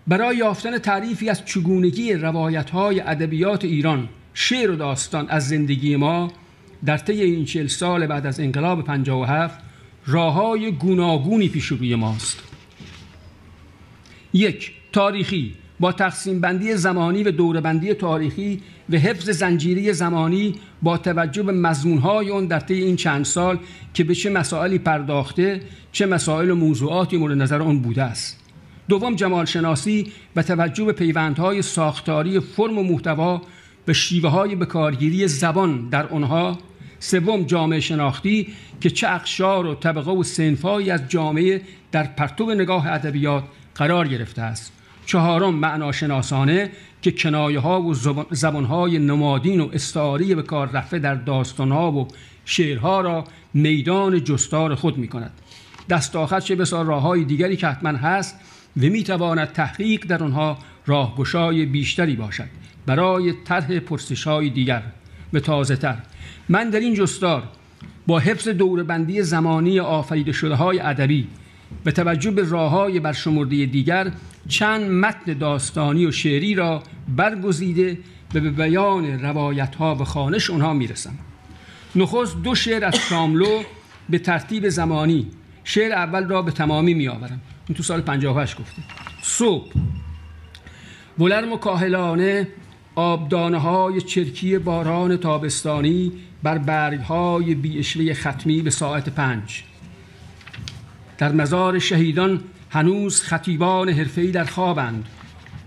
برای 0.07 0.37
یافتن 0.37 0.77
تعریفی 0.77 1.29
از 1.29 1.45
چگونگی 1.45 2.13
روایت 2.13 2.69
های 2.69 2.99
ادبیات 2.99 3.65
ایران 3.65 4.09
شعر 4.33 4.71
و 4.71 4.75
داستان 4.75 5.29
از 5.29 5.47
زندگی 5.47 5.95
ما 5.95 6.31
در 6.85 6.97
طی 6.97 7.21
این 7.21 7.45
چل 7.45 7.67
سال 7.67 8.07
بعد 8.07 8.25
از 8.25 8.39
انقلاب 8.39 8.83
57 8.83 9.59
راههای 10.07 10.71
گوناگونی 10.71 11.49
پیش 11.49 11.65
روی 11.65 11.95
ماست. 11.95 12.43
یک 14.33 14.71
تاریخی. 14.91 15.55
با 15.79 15.91
تقسیم 15.91 16.41
بندی 16.41 16.75
زمانی 16.75 17.23
و 17.23 17.31
دوربندی 17.31 17.93
تاریخی 17.93 18.61
و 18.89 18.95
حفظ 18.95 19.29
زنجیری 19.29 19.93
زمانی 19.93 20.55
با 20.81 20.97
توجه 20.97 21.43
به 21.43 21.51
مضمونهای 21.51 22.29
اون 22.29 22.45
در 22.45 22.59
طی 22.59 22.73
این 22.73 22.95
چند 22.95 23.25
سال 23.25 23.59
که 23.93 24.03
به 24.03 24.15
چه 24.15 24.29
مسائلی 24.29 24.77
پرداخته 24.77 25.61
چه 25.91 26.05
مسائل 26.05 26.49
و 26.49 26.55
موضوعاتی 26.55 27.17
مورد 27.17 27.37
نظر 27.37 27.61
آن 27.61 27.79
بوده 27.79 28.03
است. 28.03 28.43
دوم 28.89 29.15
جمال 29.15 29.45
شناسی 29.45 30.11
و 30.35 30.43
توجه 30.43 30.85
به 30.85 30.93
پیوندهای 30.93 31.61
ساختاری 31.61 32.39
فرم 32.39 32.77
و 32.77 32.83
محتوا 32.83 33.41
و 33.87 33.93
شیوه 33.93 34.29
های 34.29 34.55
بکارگیری 34.55 35.27
زبان 35.27 35.89
در 35.89 36.07
آنها. 36.07 36.57
سوم 36.99 37.43
جامعه 37.43 37.79
شناختی 37.79 38.47
که 38.81 38.89
چه 38.89 39.09
اقشار 39.09 39.65
و 39.65 39.75
طبقه 39.75 40.11
و 40.11 40.23
سنفایی 40.23 40.91
از 40.91 41.01
جامعه 41.09 41.61
در 41.91 42.03
پرتو 42.03 42.53
نگاه 42.53 42.87
ادبیات 42.87 43.43
قرار 43.75 44.07
گرفته 44.07 44.41
است. 44.41 44.73
چهارم 45.05 45.55
معناشناسانه 45.55 46.71
که 47.01 47.11
کنایه 47.11 47.59
ها 47.59 47.81
و 47.81 47.93
زبان 48.31 48.65
های 48.65 48.99
نمادین 48.99 49.61
و 49.61 49.69
استعاری 49.73 50.35
به 50.35 50.41
کار 50.41 50.71
رفته 50.71 50.99
در 50.99 51.15
داستان 51.15 51.71
ها 51.71 51.91
و 51.91 52.07
شعرها 52.45 53.01
را 53.01 53.23
میدان 53.53 54.23
جستار 54.23 54.75
خود 54.75 54.97
می 54.97 55.07
کند 55.07 55.31
دست 55.89 56.15
آخر 56.15 56.39
چه 56.39 56.55
بسیار 56.55 56.85
راه 56.85 57.01
های 57.01 57.23
دیگری 57.23 57.57
که 57.57 57.67
حتما 57.67 57.89
هست 57.89 58.39
و 58.77 58.81
می 58.81 59.03
تواند 59.03 59.51
تحقیق 59.51 60.05
در 60.05 60.23
آنها 60.23 60.57
راهگشای 60.85 61.65
بیشتری 61.65 62.15
باشد. 62.15 62.49
برای 62.85 63.33
طرح 63.45 63.79
پرسش 63.79 64.23
های 64.23 64.49
دیگر 64.49 64.83
و 65.33 65.39
تازه 65.39 65.75
تر 65.75 65.97
من 66.49 66.69
در 66.69 66.79
این 66.79 66.93
جستار 66.93 67.43
با 68.07 68.19
حفظ 68.19 68.47
دوربندی 68.47 69.21
زمانی 69.21 69.79
آفریده 69.79 70.31
شده 70.31 70.55
های 70.55 70.79
ادبی 70.79 71.27
به 71.83 71.91
توجه 71.91 72.31
به 72.31 72.49
راه 72.49 72.71
های 72.71 72.99
برشمرده 72.99 73.65
دیگر 73.65 74.11
چند 74.47 74.91
متن 74.91 75.33
داستانی 75.33 76.05
و 76.05 76.11
شعری 76.11 76.55
را 76.55 76.83
برگزیده 77.15 77.97
و 78.35 78.39
به 78.39 78.49
بیان 78.49 79.21
روایت 79.21 79.75
ها 79.75 79.95
و 79.95 80.03
خانش 80.03 80.49
آنها 80.49 80.73
می‌رسم. 80.73 81.13
نخست 81.95 82.41
دو 82.43 82.55
شعر 82.55 82.85
از 82.85 82.95
شاملو 82.95 83.63
به 84.09 84.19
ترتیب 84.19 84.69
زمانی. 84.69 85.27
شعر 85.63 85.91
اول 85.91 86.27
را 86.29 86.41
به 86.41 86.51
تمامی 86.51 86.93
میآورم. 86.93 87.41
این 87.67 87.75
تو 87.75 87.83
سال 87.83 88.01
58 88.01 88.59
گفته. 88.59 88.81
صبح. 89.21 89.71
بلرم 91.17 91.53
و 91.53 91.57
کاهلانه 91.57 92.47
آبدانه 92.97 93.57
های 93.57 94.01
چرکی 94.01 94.57
باران 94.57 95.17
تابستانی 95.17 96.11
بر 96.43 96.57
برگ 96.57 96.99
های 96.99 97.55
بیشوه 97.55 98.13
ختمی 98.13 98.61
به 98.61 98.69
ساعت 98.69 99.09
پنج. 99.09 99.63
در 101.17 101.31
مزار 101.31 101.79
شهیدان 101.79 102.43
هنوز 102.69 103.21
خطیبان 103.21 103.89
حرفه‌ای 103.89 104.31
در 104.31 104.43
خوابند. 104.43 105.05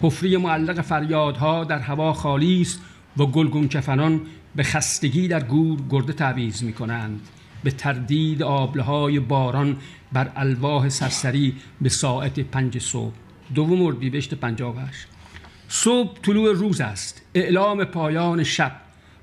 حفری 0.03 0.37
معلق 0.37 0.81
فریادها 0.81 1.65
در 1.65 1.79
هوا 1.79 2.13
خالی 2.13 2.61
است 2.61 2.81
و 3.17 3.27
گلگون 3.27 3.69
کفنان 3.69 4.21
به 4.57 4.63
خستگی 4.63 5.29
در 5.29 5.43
گور 5.43 5.79
گرده 5.91 6.13
تعویز 6.13 6.65
می 6.65 6.73
کنند 6.73 7.21
به 7.65 7.71
تردید 7.71 8.43
آبله 8.43 9.21
باران 9.21 9.77
بر 10.13 10.33
الواح 10.37 10.89
سرسری 10.89 11.55
به 11.81 11.89
ساعت 11.89 12.41
پنج 12.41 12.79
صبح. 12.79 13.15
دوم 13.55 13.83
اردیبهشت 13.83 14.35
پنجاه 14.35 14.75
صبح 15.73 16.19
طلوع 16.23 16.53
روز 16.53 16.81
است. 16.81 17.23
اعلام 17.35 17.85
پایان 17.85 18.45
شب. 18.45 18.73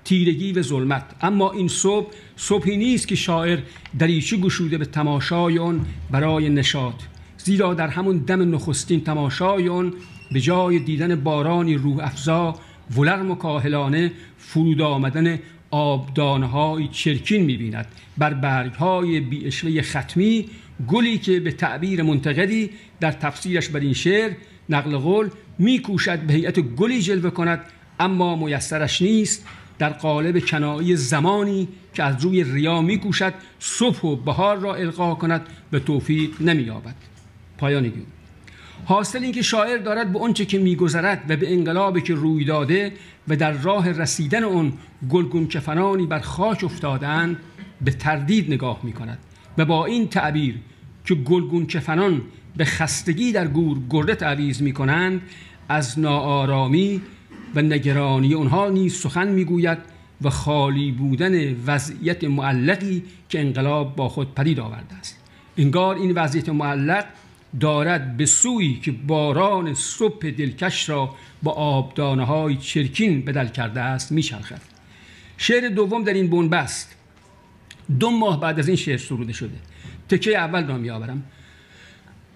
تیرگی 0.04 0.54
و 0.54 0.62
ظلمت. 0.62 1.04
اما 1.22 1.52
این 1.52 1.68
صبح 1.68 2.14
صبحی 2.36 2.78
نیست 2.78 3.08
که 3.08 3.16
شاعر 3.16 3.60
دریچه 4.00 4.38
گشوده 4.38 4.78
به 4.78 4.86
تماشای 4.86 5.60
آن 5.60 5.86
برای 6.12 6.50
نشاط. 6.50 6.96
زیرا 7.38 7.74
در 7.74 7.88
همون 7.88 8.18
دم 8.18 8.56
نخستین 8.56 9.04
تماشای 9.04 9.70
آن 9.70 9.94
به 10.32 10.42
جای 10.42 10.80
دیدن 10.80 11.16
بارانی 11.16 11.76
روح 11.76 12.04
افزا 12.04 12.56
ولرم 12.98 13.32
و 13.32 14.10
فرود 14.38 14.82
آمدن 14.82 15.40
آبدانهای 15.72 16.88
چرکین 16.88 17.44
می‌بیند. 17.44 17.88
بر 18.18 18.34
برگهای 18.34 19.20
بیاشوه 19.20 19.82
ختمی 19.82 20.46
گلی 20.88 21.18
که 21.18 21.40
به 21.40 21.52
تعبیر 21.52 22.04
منتقدی 22.04 22.70
در 23.00 23.12
تفسیرش 23.12 23.70
بر 23.70 23.80
این 23.80 23.94
شعر 23.94 24.32
نقل 24.70 24.98
قول 24.98 25.30
میکوشد 25.60 26.20
به 26.20 26.34
هیئت 26.34 26.60
گلی 26.60 27.02
جلوه 27.02 27.30
کند 27.30 27.62
اما 28.00 28.36
میسرش 28.36 29.02
نیست. 29.02 29.46
در 29.80 29.90
قالب 29.90 30.46
کنایی 30.46 30.96
زمانی 30.96 31.68
که 31.94 32.04
از 32.04 32.24
روی 32.24 32.44
ریا 32.44 32.82
میکوشد 32.82 33.34
صبح 33.60 34.02
و 34.02 34.16
بهار 34.16 34.58
را 34.58 34.76
القا 34.76 35.16
کند 35.16 35.48
به 35.72 35.80
توفیق 35.80 36.42
نمییابد. 36.42 36.96
پایان 37.58 37.84
گیون 37.84 38.06
حاصل 38.86 39.24
اینکه 39.24 39.42
شاعر 39.42 39.78
دارد 39.78 40.14
به 40.14 40.20
آنچه 40.20 40.46
که 40.46 40.60
میگذرد 40.60 41.24
و 41.30 41.38
به 41.38 41.54
انقلابی 41.54 42.02
که 42.02 42.14
روی 42.14 42.46
داده 42.46 42.94
و 43.28 43.36
در 43.36 43.52
راه 43.52 43.92
رسیدن 43.92 44.44
آن 44.44 44.74
گلگون 45.10 45.48
کفنانی 45.48 46.06
بر 46.06 46.20
خاک 46.20 46.64
افتادن 46.64 47.38
به 47.82 47.92
تردید 47.92 48.54
نگاه 48.54 48.80
می 48.84 48.94
کند 48.94 49.18
و 49.58 49.66
با 49.66 49.86
این 49.86 50.08
تعبیر 50.08 50.56
که 51.06 51.16
گلگون 51.16 51.66
کفنان 51.66 52.22
به 52.58 52.66
خستگی 52.66 53.32
در 53.32 53.48
گور 53.48 53.78
گرده 53.90 54.16
تعویز 54.16 54.62
می 54.62 54.74
کنند 54.74 55.22
از 55.70 56.00
ناآرامی 56.00 57.02
و 57.56 57.62
نگرانی 57.62 58.34
اونها 58.34 58.70
نیز 58.70 58.96
سخن 58.96 59.28
می‌گوید 59.28 59.78
و 60.22 60.30
خالی 60.30 60.92
بودن 60.92 61.56
وضعیت 61.66 62.24
معلقی 62.24 63.04
که 63.30 63.40
انقلاب 63.40 63.96
با 63.96 64.10
خود 64.10 64.36
پدید 64.36 64.60
آورده 64.60 64.96
است. 64.96 65.18
انگار 65.58 65.96
این 65.96 66.12
وضعیت 66.12 66.50
معلق 66.50 67.06
دارد 67.60 68.18
به 68.18 68.26
سوی 68.26 68.74
که 68.74 68.92
باران 68.92 69.74
صبح 69.74 70.32
دلکش 70.32 70.90
را 70.90 71.16
با 71.44 71.52
آبدانه 71.52 72.26
های 72.26 72.56
چرکین 72.56 73.22
بدل 73.22 73.48
کرده 73.48 73.82
است 73.82 74.12
میچرخد. 74.12 74.62
شعر 75.38 75.70
دوم 75.70 76.04
در 76.04 76.14
این 76.14 76.30
بنبست. 76.30 76.96
دو 78.00 78.10
ماه 78.10 78.40
بعد 78.40 78.60
از 78.60 78.68
این 78.68 78.78
شعر 78.78 78.98
سروده 78.98 79.34
شده. 79.34 79.56
تکه 80.10 80.38
اول 80.38 80.68
را 80.68 80.78
میآورم. 80.78 81.24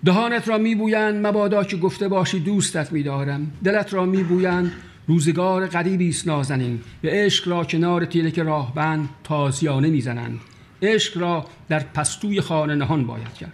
دهانت 0.05 0.47
را 0.47 0.57
میبویند 0.57 1.27
مبادا 1.27 1.63
که 1.63 1.77
گفته 1.77 2.07
باشی 2.07 2.39
دوستت 2.39 2.91
میدارم. 2.91 3.51
دلت 3.63 3.93
را 3.93 4.05
میبویند 4.05 4.71
روزگار 5.07 5.67
غریبی 5.67 6.09
است 6.09 6.27
نازنین. 6.27 6.79
و 7.03 7.07
عشق 7.07 7.47
را 7.47 7.63
کنار 7.63 8.05
تیرک 8.05 8.39
راهبند 8.39 9.09
تازیانه 9.23 9.89
می‌زنند. 9.89 10.39
عشق 10.81 11.17
را 11.17 11.45
در 11.69 11.79
پستوی 11.79 12.41
خانه 12.41 12.75
نهان 12.75 13.07
باید 13.07 13.33
کرد. 13.33 13.51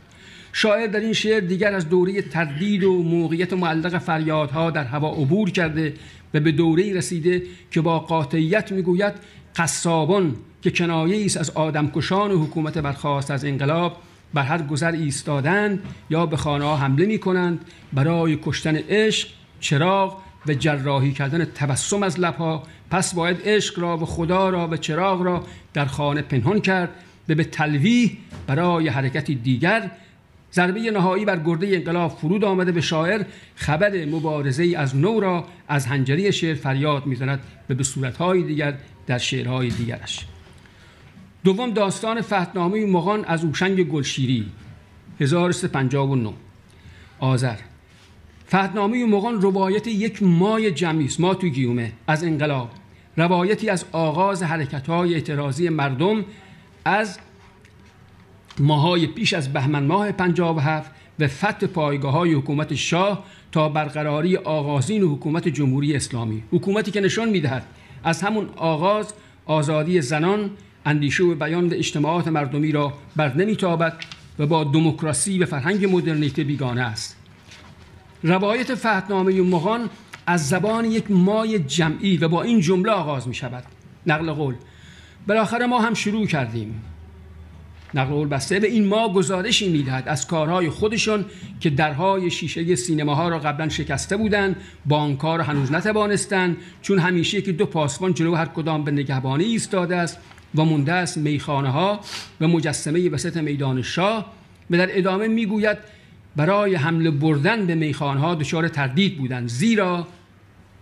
شاعر 0.54 0.88
در 0.88 1.00
این 1.00 1.14
شعر 1.14 1.40
دیگر 1.40 1.74
از 1.74 1.90
دوره 1.90 2.22
تردید 2.22 2.84
و 2.84 3.04
موقعیت 3.04 3.54
معلق 3.54 3.98
فریادها 3.98 4.72
در 4.72 4.84
هوا 4.84 5.12
عبور 5.12 5.50
کرده 5.50 5.94
و 6.34 6.40
به 6.40 6.52
دوره 6.52 6.94
رسیده 6.94 7.44
که 7.72 7.82
با 7.82 8.00
قاطعیت 8.00 8.72
می‌گوید 8.72 9.14
قصابان 9.56 10.36
که 10.62 10.72
کنایه 10.72 11.26
است 11.26 11.38
از 11.38 11.50
آدمکشان 11.50 12.32
و 12.32 12.46
حکومت 12.46 12.78
برخواست 12.78 13.32
از 13.32 13.46
انقلاب 13.46 13.98
بر 14.34 14.44
هر 14.44 14.62
گذر 14.62 14.92
ایستادند 14.92 15.80
یا 16.10 16.26
به 16.26 16.38
خانه 16.38 16.66
ها 16.66 16.78
حمله 16.78 17.06
می 17.06 17.20
کنند 17.20 17.60
برای 17.94 18.40
کشتن 18.44 18.76
عشق 18.76 19.28
چراغ 19.60 20.18
و 20.48 20.54
جراحی 20.54 21.12
کردن 21.12 21.46
تبسم 21.46 22.04
از 22.04 22.20
لبها. 22.20 22.64
پس 22.92 23.14
باید 23.14 23.38
عشق 23.46 23.80
را 23.80 23.98
و 23.98 24.06
خدا 24.06 24.50
را 24.50 24.68
و 24.68 24.78
چراغ 24.78 25.22
را 25.22 25.44
در 25.74 25.86
خانه 25.86 26.22
پنهان 26.22 26.62
کرد 26.62 26.90
و 27.30 27.36
به 27.36 27.44
تلویح 27.44 28.18
برای 28.48 28.88
حرکتی 28.88 29.36
دیگر. 29.36 29.92
ضربه 30.54 30.92
نهایی 30.92 31.26
بر 31.26 31.40
گرده 31.40 31.68
انقلاب 31.68 32.12
فرود 32.12 32.46
آمده 32.46 32.72
به 32.72 32.82
شاعر. 32.82 33.24
خبر 33.56 34.06
مبارزه 34.06 34.74
از 34.78 34.96
نو 34.96 35.20
را 35.20 35.46
از 35.68 35.86
هنجری 35.86 36.32
شعر 36.32 36.56
فریاد 36.56 37.06
می‌زند 37.06 37.40
و 37.70 37.74
به 37.74 37.84
صورتهای 37.84 38.44
دیگر 38.44 38.78
در 39.08 39.18
شعرهای 39.18 39.70
دیگرش. 39.70 40.26
دوم 41.48 41.72
داستان 41.72 42.22
فتنامه 42.22 42.86
مغان 42.86 43.26
از 43.26 43.44
اوشنگ 43.44 43.84
گلشیری 43.84 44.46
1359 45.20 46.34
آذر. 47.20 47.56
فتنامه 48.48 49.06
مغان 49.06 49.42
روایت 49.42 49.88
یک 49.88 50.24
مای 50.24 50.72
جمعی 50.72 51.06
است 51.06 51.20
ما 51.20 51.34
تو 51.34 51.48
گیومه 51.48 51.92
از 52.08 52.24
انقلاب. 52.24 52.70
روایتی 53.18 53.70
از 53.70 53.86
آغاز 53.92 54.44
حرکت 54.44 54.88
های 54.88 55.14
اعتراضی 55.14 55.70
مردم 55.70 56.26
از 56.86 57.20
ماهای 58.60 59.08
پیش 59.08 59.34
از 59.34 59.54
بهمن 59.54 59.84
ماه 59.84 60.12
57 60.12 60.92
و 61.20 61.28
فتح 61.28 61.68
پایگاه 61.68 62.14
های 62.14 62.34
حکومت 62.34 62.76
شاه 62.76 63.24
تا 63.52 63.70
برقراری 63.70 64.38
آغازین 64.38 65.04
حکومت 65.04 65.48
جمهوری 65.48 65.96
اسلامی. 65.96 66.44
حکومتی 66.52 66.92
که 66.92 67.02
نشان 67.02 67.30
می‌دهد 67.30 67.66
از 68.04 68.22
همون 68.22 68.50
آغاز 68.56 69.14
آزادی 69.46 70.02
زنان 70.02 70.50
اندیشه 70.88 71.24
و 71.24 71.36
بیان 71.36 71.74
اجتماعات 71.74 72.28
مردمی 72.28 72.72
را 72.72 72.94
بر 73.16 73.34
نمیتابد 73.34 73.94
و 74.40 74.46
با 74.46 74.64
دموکراسی 74.64 75.40
و 75.40 75.46
فرهنگ 75.46 75.96
مدرنیته 75.96 76.44
بیگانه 76.44 76.82
است. 76.82 77.18
روایت 78.24 78.76
فتنامه 78.76 79.42
مغان 79.42 79.90
از 80.28 80.50
زبان 80.50 80.86
یک 80.86 81.12
مای 81.12 81.60
جمعی 81.60 82.18
و 82.18 82.28
با 82.28 82.44
این 82.44 82.60
جمله 82.60 82.92
آغاز 82.92 83.28
می 83.28 83.34
شود 83.34 83.64
نقل 84.08 84.32
قول 84.32 84.56
بالاخره 85.28 85.66
ما 85.66 85.80
هم 85.80 85.94
شروع 85.94 86.28
کردیم. 86.28 86.82
نقل 87.94 88.14
قول 88.14 88.28
بسته 88.28 88.60
به 88.60 88.68
این 88.68 88.86
ما 88.86 89.14
گزارشی 89.14 89.70
می‌دهد 89.70 90.08
از 90.08 90.28
کارهای 90.28 90.70
خودشان 90.70 91.26
که 91.60 91.70
درهای 91.70 92.32
شیشه 92.32 92.76
سینماها 92.76 93.30
را 93.30 93.40
قبلا 93.40 93.70
شکسته 93.70 94.18
بودند 94.18 94.56
بانکها 94.86 95.36
را 95.36 95.44
هنوز 95.44 95.72
نتوانستند 95.72 96.58
چون 96.82 97.00
همیشه 97.00 97.42
که 97.42 97.52
دو 97.52 97.66
پاسبان 97.66 98.14
جلو 98.14 98.36
هر 98.36 98.46
کدام 98.46 98.84
به 98.84 98.92
نگهبانی 98.92 99.44
ایستاده 99.44 99.96
است. 99.96 100.18
و 100.58 100.64
مونده 100.64 100.94
است 100.94 101.18
میخانه 101.18 101.70
ها 101.70 102.00
و 102.42 102.48
مجسمه 102.48 103.10
وسط 103.10 103.38
میدان 103.38 103.82
شاه 103.82 104.34
و 104.70 104.78
در 104.78 104.98
ادامه 104.98 105.28
می‌گوید 105.28 105.78
برای 106.36 106.76
حمله 106.76 107.12
بردن 107.12 107.66
به 107.66 107.76
میخانه 107.76 108.20
ها 108.20 108.36
دچار 108.36 108.68
تردید 108.68 109.18
بودند 109.18 109.50
زیرا 109.50 110.08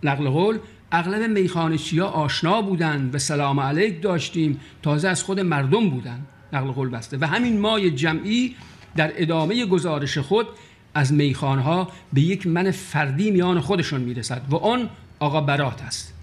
نقل 0.02 0.28
قول 0.28 0.58
اغلب 0.92 1.30
میخانه 1.30 2.02
آشنا 2.02 2.62
بودند 2.62 3.14
و 3.14 3.18
سلام 3.18 3.60
علیک 3.60 4.02
داشتیم 4.02 4.60
تازه 4.82 5.08
از 5.08 5.22
خود 5.22 5.40
مردم 5.40 5.90
بودند 5.90 6.26
نقل 6.52 6.70
قول 6.70 6.88
بسته. 6.88 7.16
و 7.20 7.26
همین 7.26 7.60
مای 7.60 7.90
جمعی 7.90 8.54
در 8.96 9.12
ادامه 9.16 9.66
گزارش 9.66 10.18
خود 10.18 10.46
از 10.94 11.12
میخانه 11.12 11.62
ها 11.62 11.88
به 12.12 12.20
یک 12.20 12.46
من 12.46 12.70
فردی 12.70 13.30
میان 13.30 13.60
خودشون 13.60 14.00
می‌رسد 14.00 14.42
و 14.50 14.56
آن 14.56 14.90
آقا 15.18 15.40
برات 15.40 15.82
است. 15.82 16.15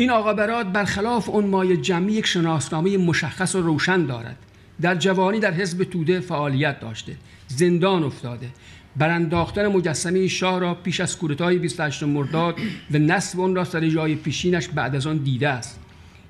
این 0.00 0.10
آقا 0.10 0.32
برات 0.34 0.66
برخلاف 0.66 1.28
اون 1.28 1.46
مای 1.46 1.76
جمعی 1.76 2.12
یک 2.12 2.26
شناسنامه 2.26 2.98
مشخص 2.98 3.54
و 3.54 3.62
روشن 3.62 4.06
دارد. 4.06 4.36
در 4.80 4.94
جوانی 4.94 5.40
در 5.40 5.52
حزب 5.52 5.84
توده 5.84 6.20
فعالیت 6.20 6.80
داشته. 6.80 7.16
زندان 7.46 8.02
افتاده. 8.04 8.48
برانداختن 8.96 9.66
مجسمه 9.66 10.28
شاه 10.28 10.60
را 10.60 10.74
پیش 10.74 11.00
از 11.00 11.18
کودتای 11.18 11.58
28 11.58 12.02
مرداد 12.02 12.54
و 12.90 12.98
نصب 12.98 13.40
آن 13.40 13.54
را 13.54 13.64
سر 13.64 13.88
جای 13.88 14.14
پیشینش 14.14 14.68
بعد 14.68 14.96
از 14.96 15.06
آن 15.06 15.16
دیده 15.16 15.48
است. 15.48 15.80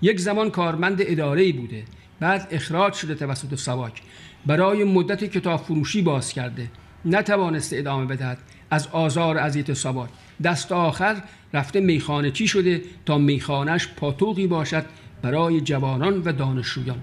یک 0.02 0.20
زمان 0.20 0.50
کارمند 0.50 0.98
اداره 1.00 1.52
بوده. 1.52 1.84
بعد 2.20 2.48
اخراج 2.50 2.92
شده 2.92 3.14
توسط 3.14 3.54
سواک. 3.54 4.02
برای 4.46 4.84
مدت 4.84 5.24
کتاب 5.24 5.60
فروشی 5.60 6.02
باز 6.02 6.32
کرده. 6.32 6.70
نتوانسته 7.04 7.76
ادامه 7.76 8.06
بدهد. 8.06 8.38
از 8.70 8.88
آزار 8.92 9.38
اذیت 9.38 9.72
سواک. 9.72 10.10
دست 10.44 10.72
آخر 10.72 11.22
رفته 11.52 11.80
میخانه 11.80 12.30
چی 12.30 12.48
شده 12.48 12.82
تا 13.06 13.18
میخانش 13.18 13.88
پاتوقی 13.96 14.46
باشد 14.46 14.84
برای 15.22 15.60
جوانان 15.60 16.22
و 16.22 16.32
دانشجویان. 16.32 16.98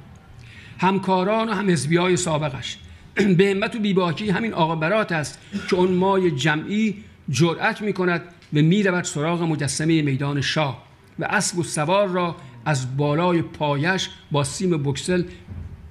همکاران 0.79 1.49
و 1.49 1.53
هم 1.53 1.69
های 1.97 2.17
سابقش. 2.17 2.77
به 3.37 3.49
همت 3.51 3.75
و 3.75 3.79
بیباکی 3.79 4.29
همین 4.29 4.53
آقا 4.53 4.75
برات 4.75 5.11
است 5.11 5.39
که 5.69 5.75
اون 5.75 5.91
مای 5.91 6.31
جمعی 6.31 6.95
جرأت 7.29 7.81
می 7.81 7.93
کند 7.93 8.21
و 8.53 8.57
می 8.57 8.83
رود 8.83 9.03
سراغ 9.03 9.43
مجسمه 9.43 10.01
میدان 10.01 10.41
شاه 10.41 10.83
و 11.19 11.25
اسب 11.25 11.57
و 11.57 11.63
سوار 11.63 12.07
را 12.07 12.35
از 12.65 12.97
بالای 12.97 13.41
پایش 13.41 14.09
با 14.31 14.43
سیم 14.43 14.83
بکسل 14.83 15.23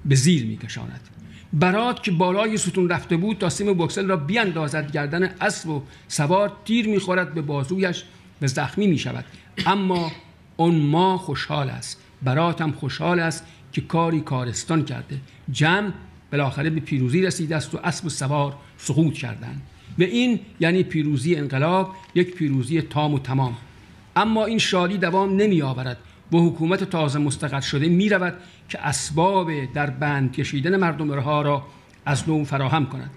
به 0.05 0.15
زیر 0.15 0.45
می 0.45 0.57
کشاند 0.57 1.16
برات 1.53 2.03
که 2.03 2.11
بالای 2.11 2.57
ستون 2.57 2.89
رفته 2.89 3.17
بود 3.17 3.37
تا 3.37 3.49
سیم 3.49 3.73
بکسل 3.73 4.07
را 4.07 4.17
بیاندازد 4.17 4.91
گردن 4.91 5.23
اسب 5.23 5.69
و 5.69 5.83
سوار 6.07 6.51
تیر 6.65 6.87
می‌خورد 6.87 7.33
به 7.33 7.41
بازویش 7.41 8.03
و 8.41 8.47
زخمی 8.47 8.87
می 8.87 8.97
شود 8.97 9.25
اما 9.65 10.11
اون 10.57 10.75
ما 10.75 11.17
خوشحال 11.17 11.69
است. 11.69 12.01
برات 12.21 12.61
هم 12.61 12.71
خوشحال 12.71 13.19
است 13.19 13.45
که 13.71 13.81
کاری 13.81 14.21
کارستان 14.21 14.85
کرده. 14.85 15.19
جمع 15.51 15.91
بالاخره 16.31 16.69
به 16.69 16.79
پیروزی 16.79 17.21
رسیده 17.21 17.55
است 17.55 17.75
و 17.75 17.79
اسب 17.83 18.05
و 18.05 18.09
سوار 18.09 18.55
سقوط 18.77 19.13
کردند. 19.13 19.61
و 19.99 20.03
این 20.03 20.39
یعنی 20.59 20.83
پیروزی 20.83 21.35
انقلاب 21.35 21.95
یک 22.15 22.35
پیروزی 22.35 22.81
تام 22.81 23.13
و 23.13 23.19
تمام. 23.19 23.57
اما 24.15 24.45
این 24.45 24.57
شادی 24.57 24.97
دوام 24.97 25.35
نمی 25.35 25.61
آورد 25.61 25.97
و 26.31 26.37
حکومت 26.37 26.83
تازه 26.83 27.19
مستقر 27.19 27.61
شده 27.61 27.89
می 27.89 28.09
رود 28.09 28.33
که 28.69 28.87
اسباب 28.87 29.73
در 29.73 29.89
بند 29.89 30.31
کشیدن 30.31 30.75
مردم 30.75 31.11
رها 31.11 31.41
را 31.41 31.63
از 32.05 32.29
نو 32.29 32.43
فراهم 32.43 32.85
کند. 32.85 33.09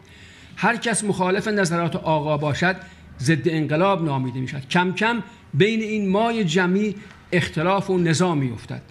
هر 0.56 0.76
کس 0.76 1.04
مخالف 1.04 1.48
نظرات 1.48 1.96
آقا 1.96 2.36
باشد 2.36 2.76
ضد 3.20 3.48
انقلاب 3.48 4.04
نامیده 4.04 4.40
می 4.40 4.48
شود 4.48 4.68
کم 4.68 4.92
کم 4.92 5.22
بین 5.54 5.80
این 5.80 6.08
مای 6.08 6.44
جمعی 6.44 6.94
اختلاف 7.32 7.90
و 7.90 7.98
نظام 7.98 8.38
می 8.38 8.52
افتد 8.52 8.82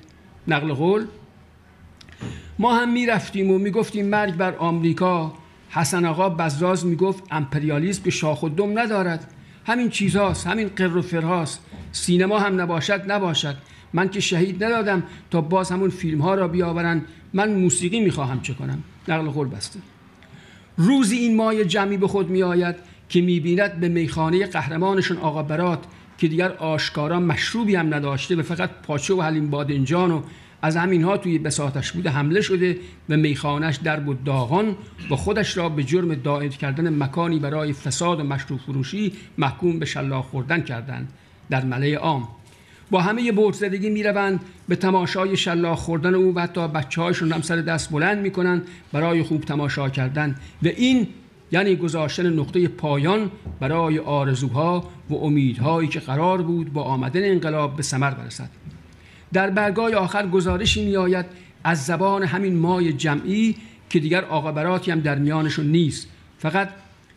نقل 0.48 0.74
قول 0.74 1.06
ما 2.60 2.76
هم 2.76 2.94
می 2.94 3.06
رفتیم 3.06 3.52
و 3.52 3.58
می 3.58 3.72
گفتیم 3.72 4.06
مرگ 4.06 4.36
بر 4.36 4.56
آمریکا. 4.56 5.34
حسن 5.70 6.06
آقا 6.06 6.30
بزراز 6.30 6.86
می 6.86 6.96
گفت 6.96 7.24
امپریالیسم 7.32 8.04
به 8.04 8.10
شاخ 8.10 8.44
و 8.44 8.50
دم 8.50 8.80
ندارد. 8.80 9.34
همین 9.66 9.90
چیزهاست 9.90 10.48
همین 10.48 10.68
قر 10.68 10.98
و 10.98 11.02
فرهاست 11.02 11.62
سینما 11.92 12.40
هم 12.40 12.62
نباشد 12.62 13.12
نباشد. 13.12 13.56
من 13.94 14.10
که 14.10 14.20
شهید 14.20 14.64
ندادم 14.64 15.04
تا 15.32 15.42
باز 15.42 15.72
همون 15.72 15.90
فیلم 15.90 16.22
ها 16.22 16.36
را 16.36 16.48
بیاورن 16.48 17.02
من 17.34 17.54
موسیقی 17.54 18.00
می‌خواهم 18.00 18.42
چه 18.42 18.54
کنم؟ 18.54 18.84
نقل 19.08 19.30
قول 19.30 19.48
بسته. 19.48 19.80
روزی 20.78 21.18
این 21.18 21.36
مای 21.36 21.66
جمعی 21.66 21.98
به 21.98 22.08
خود 22.08 22.30
می 22.30 22.44
آید 22.44 22.76
که 23.10 23.22
می‌بیند 23.22 23.80
به 23.80 23.90
میخانه 23.90 24.46
قهرمانشون 24.46 25.18
آقا 25.18 25.44
برات 25.44 25.80
که 26.18 26.28
دیگر 26.28 26.52
آشکارا 26.52 27.20
مشروبی 27.20 27.76
هم 27.76 27.94
نداشته 27.94 28.36
و 28.36 28.42
فقط 28.42 28.70
پاچه 28.70 29.14
و 29.14 29.22
حلیم 29.22 29.50
بادنجان 29.50 30.12
و 30.12 30.22
از 30.62 30.78
همینها 30.78 31.18
توی 31.18 31.40
بساتش 31.40 31.92
بوده 31.92 32.10
حمله 32.10 32.42
شده 32.42 32.78
و 33.10 33.18
میخانش 33.18 33.76
در 33.76 34.00
بود 34.00 34.24
داغان 34.24 34.76
و 35.12 35.16
خودش 35.16 35.58
را 35.58 35.70
به 35.70 35.84
جرم 35.84 36.16
داعد 36.16 36.58
کردن 36.58 37.04
مکانی 37.04 37.40
برای 37.40 37.74
فساد 37.74 38.20
و 38.20 38.24
مشروب 38.24 38.60
فروشی 38.60 39.14
محکوم 39.38 39.80
به 39.80 39.86
شلاق 39.86 40.26
خوردن 40.26 40.62
کردند. 40.62 41.14
در 41.50 41.66
مله 41.66 41.98
عام. 41.98 42.28
با 42.92 43.02
همه 43.02 43.32
برزدگی 43.32 43.90
می‌روند 43.90 44.40
به 44.68 44.76
تماشای 44.76 45.38
شلاق 45.38 45.78
خوردن 45.78 46.16
او 46.16 46.36
و 46.36 46.40
حتی 46.40 46.68
بچه 46.68 47.02
هایشون 47.02 47.32
هم 47.32 47.42
سر 47.42 47.56
دست 47.56 47.92
بلند 47.92 48.18
می‌کنند 48.18 48.68
برای 48.92 49.24
خوب 49.24 49.42
تماشا 49.42 49.90
کردن. 49.90 50.36
و 50.64 50.68
این 50.68 51.08
یعنی 51.52 51.76
گذاشتن 51.76 52.34
نقطه 52.34 52.68
پایان 52.68 53.32
برای 53.60 54.00
آرزوها 54.00 54.90
و 55.10 55.16
امیدهایی 55.16 55.88
که 55.88 56.00
قرار 56.00 56.42
بود 56.42 56.74
با 56.74 56.84
آمدن 56.84 57.32
انقلاب 57.32 57.76
به 57.76 57.84
ثمر 57.84 58.12
برسد. 58.12 58.50
در 59.34 59.50
برگای 59.50 59.94
آخر 59.94 60.28
گزارشی 60.28 60.86
می 60.86 60.98
آید 60.98 61.26
از 61.64 61.86
زبان 61.86 62.24
همین 62.24 62.56
مای 62.56 62.94
جمعی 62.94 63.56
که 63.90 64.00
دیگر 64.00 64.26
آقابراتی 64.26 64.92
هم 64.92 65.00
در 65.00 65.16
میانشون 65.16 65.66
نیست. 65.66 66.08
فقط 66.40 66.70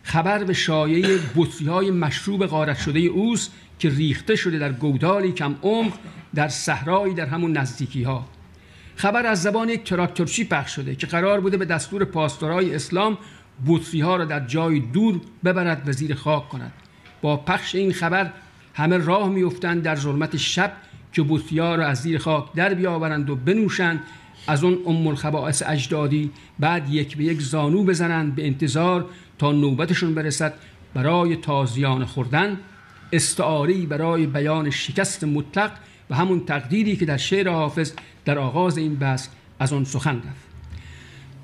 خبر 0.02 0.44
به 0.44 0.52
شایعه 0.52 1.18
بطری 1.36 1.66
های 1.66 1.90
مشروب 1.90 2.46
غارت 2.46 2.78
شده 2.78 2.98
اوست 2.98 3.52
که 3.82 3.88
ریخته 3.88 4.36
شده 4.36 4.58
در 4.58 4.72
گودالی 4.72 5.32
کم 5.32 5.54
عمق 5.62 5.92
در 6.34 6.48
صحرایی 6.48 7.14
در 7.14 7.26
همون 7.26 7.56
نزدیکی 7.56 8.02
ها 8.02 8.26
خبر 8.96 9.26
از 9.26 9.42
زبان 9.42 9.68
یک 9.68 9.84
تراکتورچی 9.84 10.44
پخش 10.44 10.74
شده 10.74 10.94
که 10.94 11.06
قرار 11.06 11.40
بوده 11.40 11.56
به 11.56 11.64
دستور 11.64 12.04
پاسدارای 12.04 12.74
اسلام 12.74 13.18
بطری 13.66 14.00
ها 14.00 14.16
را 14.16 14.24
در 14.24 14.40
جای 14.40 14.80
دور 14.80 15.20
ببرد 15.44 15.88
و 15.88 15.92
زیر 15.92 16.14
خاک 16.14 16.48
کند. 16.48 16.72
با 17.22 17.36
پخش 17.36 17.74
این 17.74 17.92
خبر 17.92 18.32
همه 18.74 18.98
راه 18.98 19.28
میافتند 19.28 19.82
در 19.82 19.96
ظلمت 19.96 20.36
شب 20.36 20.72
که 21.12 21.22
بطری 21.28 21.58
ها 21.58 21.74
را 21.74 21.86
از 21.86 21.98
زیر 21.98 22.18
خاک 22.18 22.52
در 22.54 22.74
بیاورند 22.74 23.30
و 23.30 23.36
بنوشند. 23.36 24.00
از 24.46 24.64
اون 24.64 24.78
ام 24.86 25.06
الخبائس 25.06 25.62
اجدادی 25.66 26.30
بعد 26.58 26.90
یک 26.90 27.16
به 27.16 27.24
یک 27.24 27.40
زانو 27.40 27.84
بزنند 27.84 28.34
به 28.34 28.46
انتظار 28.46 29.06
تا 29.38 29.52
نوبتشون 29.52 30.14
برسد 30.14 30.54
برای 30.94 31.36
تازیان 31.36 32.04
خوردن. 32.04 32.58
استعاری 33.12 33.86
برای 33.86 34.26
بیان 34.26 34.70
شکست 34.70 35.24
مطلق 35.24 35.72
و 36.10 36.14
همون 36.14 36.44
تقدیری 36.44 36.96
که 36.96 37.04
در 37.04 37.16
شعر 37.16 37.48
حافظ 37.48 37.92
در 38.24 38.38
آغاز 38.38 38.78
این 38.78 38.94
بحث 38.94 39.28
از 39.58 39.72
آن 39.72 39.84
سخن 39.84 40.16
رفت. 40.16 40.52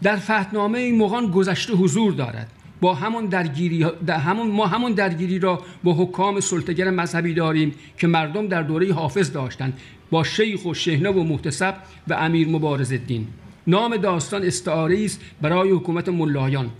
در 0.03 0.17
فتنامه 0.17 0.93
مغان 0.93 1.31
گذشته 1.31 1.73
حضور 1.73 2.13
دارد. 2.13 2.51
با 2.81 2.95
همون 2.95 3.27
درگیری 3.27 3.87
همون 4.09 4.51
ما 4.51 4.67
همون 4.67 4.93
درگیری 4.93 5.39
را 5.39 5.63
با 5.85 5.95
حکام 5.95 6.41
سلطگر 6.41 6.91
مذهبی 6.91 7.35
داریم 7.35 7.75
که 7.99 8.07
مردم 8.07 8.47
در 8.47 8.63
دوره 8.63 8.93
حافظ 8.93 9.33
داشتند 9.33 9.81
با 10.11 10.25
شیخ 10.25 10.65
و 10.65 10.75
شهنه 10.75 11.11
و 11.11 11.23
محتسب 11.23 11.75
و 12.09 12.15
امیر 12.15 12.49
مبارز 12.49 12.93
الدین. 12.93 13.27
نام 13.67 13.97
داستان 13.97 14.45
استعاره 14.45 15.05
است 15.05 15.21
برای 15.41 15.71
حکومت 15.71 16.09
ملایان. 16.09 16.71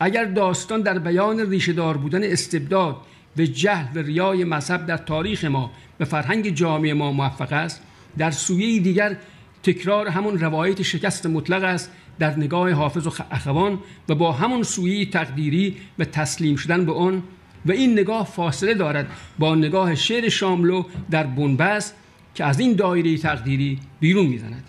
اگر 0.00 0.24
داستان 0.24 0.80
در 0.80 0.98
بیان 0.98 1.50
ریشهدار 1.50 1.96
بودن 1.96 2.24
استبداد 2.24 2.96
و 3.38 3.42
جهل 3.42 3.86
و 3.94 4.02
ریای 4.02 4.44
مذهب 4.44 4.86
در 4.86 4.96
تاریخ 4.96 5.44
ما 5.44 5.70
به 5.98 6.04
فرهنگ 6.04 6.48
جامعه 6.48 6.94
ما 6.94 7.12
موفق 7.12 7.52
است. 7.52 7.82
در 8.18 8.30
سویه 8.30 8.80
دیگر 8.80 9.16
تکرار 9.62 10.08
همون 10.08 10.38
روایت 10.38 10.82
شکست 10.82 11.26
مطلق 11.26 11.64
است 11.64 11.92
در 12.18 12.36
نگاه 12.36 12.72
حافظ 12.72 13.06
و 13.06 13.10
اخوان 13.30 13.78
و 14.08 14.14
با 14.14 14.32
همون 14.32 14.62
سویه 14.62 15.06
تقدیری 15.06 15.76
و 15.98 16.04
تسلیم 16.04 16.56
شدن 16.56 16.86
به 16.86 16.92
آن. 16.92 17.22
و 17.66 17.72
این 17.72 17.92
نگاه 17.92 18.26
فاصله 18.26 18.74
دارد 18.74 19.10
با 19.38 19.54
نگاه 19.54 19.94
شعر 19.94 20.28
شاملو 20.28 20.84
در 21.10 21.22
بنبست 21.22 21.94
که 22.34 22.44
از 22.44 22.60
این 22.60 22.76
دایره 22.76 23.18
تقدیری 23.18 23.78
بیرون 24.00 24.26
می‌زند. 24.26 24.64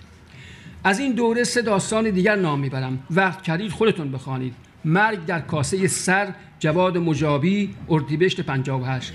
از 0.84 1.00
این 1.00 1.12
دوره 1.12 1.44
سه 1.44 1.62
داستان 1.62 2.10
دیگر 2.10 2.36
نام 2.36 2.60
می‌برم. 2.60 3.00
وقت 3.12 3.42
کردید 3.42 3.72
خودتون 3.72 4.12
بخوانید. 4.12 4.54
مرگ 4.86 5.26
در 5.26 5.40
کاسه 5.40 5.88
سر 5.88 6.34
جواد 6.60 6.98
مجابی 6.98 7.76
اردیبهشت 7.90 8.42
58 8.42 9.14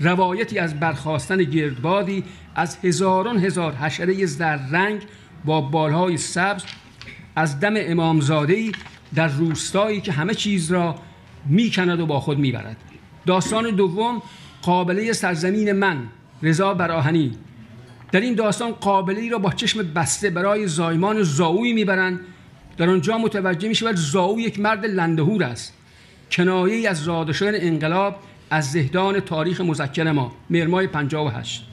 روایتی 0.00 0.58
از 0.58 0.80
برخواستن 0.80 1.36
گردبادی 1.36 2.24
از 2.54 2.78
هزاران 2.84 3.38
هزار 3.38 3.72
حشره 3.72 4.26
زرد 4.26 4.68
رنگ 4.72 5.02
با 5.44 5.60
بالهای 5.60 6.16
سبز 6.16 6.64
از 7.36 7.60
دم 7.60 7.74
امامزاده 7.76 8.72
در 9.14 9.28
روستایی 9.28 10.00
که 10.00 10.12
همه 10.12 10.34
چیز 10.34 10.72
را 10.72 10.94
می‌کند 11.46 12.00
و 12.00 12.06
با 12.06 12.20
خود 12.20 12.38
می‌برد. 12.38 12.76
داستان 13.26 13.70
دوم 13.70 14.22
قابله 14.62 15.12
سرزمین 15.12 15.72
من 15.72 15.98
رضا 16.42 16.74
براهنی. 16.74 17.32
در 18.12 18.20
این 18.20 18.34
داستان 18.34 18.70
قابلی 18.70 19.28
را 19.28 19.38
با 19.38 19.50
چشم 19.50 19.82
بسته 19.82 20.30
برای 20.30 20.66
زایمان 20.66 21.22
زاوی 21.22 21.72
می‌برند 21.72 22.20
در 22.78 22.90
آنجا 22.90 23.18
متوجه 23.18 23.68
می 23.68 23.74
شود 23.74 23.96
زاو 23.96 24.40
یک 24.40 24.60
مرد 24.60 24.86
لندهور 24.86 25.44
است. 25.44 25.74
کنایه 26.30 26.90
از 26.90 26.96
زاده 26.96 27.34
انقلاب 27.42 28.16
از 28.50 28.72
زهدان 28.72 29.20
تاریخ 29.20 29.60
مذکر 29.60 30.12
ما 30.12 30.32
مرمای 30.50 30.86
58 30.86 31.66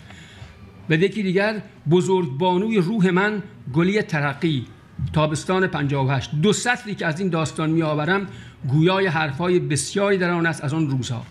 و 0.89 0.93
یکی 0.93 1.23
دیگر 1.23 1.61
بزرگ 1.89 2.37
بانوی 2.37 2.77
روح 2.77 3.09
من 3.09 3.43
گلی 3.73 4.01
ترقی 4.01 4.65
تابستان 5.13 5.67
58 5.67 6.31
دو 6.41 6.53
سطری 6.53 6.95
که 6.95 7.05
از 7.05 7.19
این 7.19 7.29
داستان 7.29 7.69
می 7.69 7.81
آورم 7.81 8.27
گویای 8.67 9.07
حرفهای 9.07 9.59
بسیاری 9.59 10.17
در 10.17 10.29
آن 10.29 10.45
است 10.45 10.63
از 10.63 10.73
آن 10.73 10.89
روزها. 10.89 11.25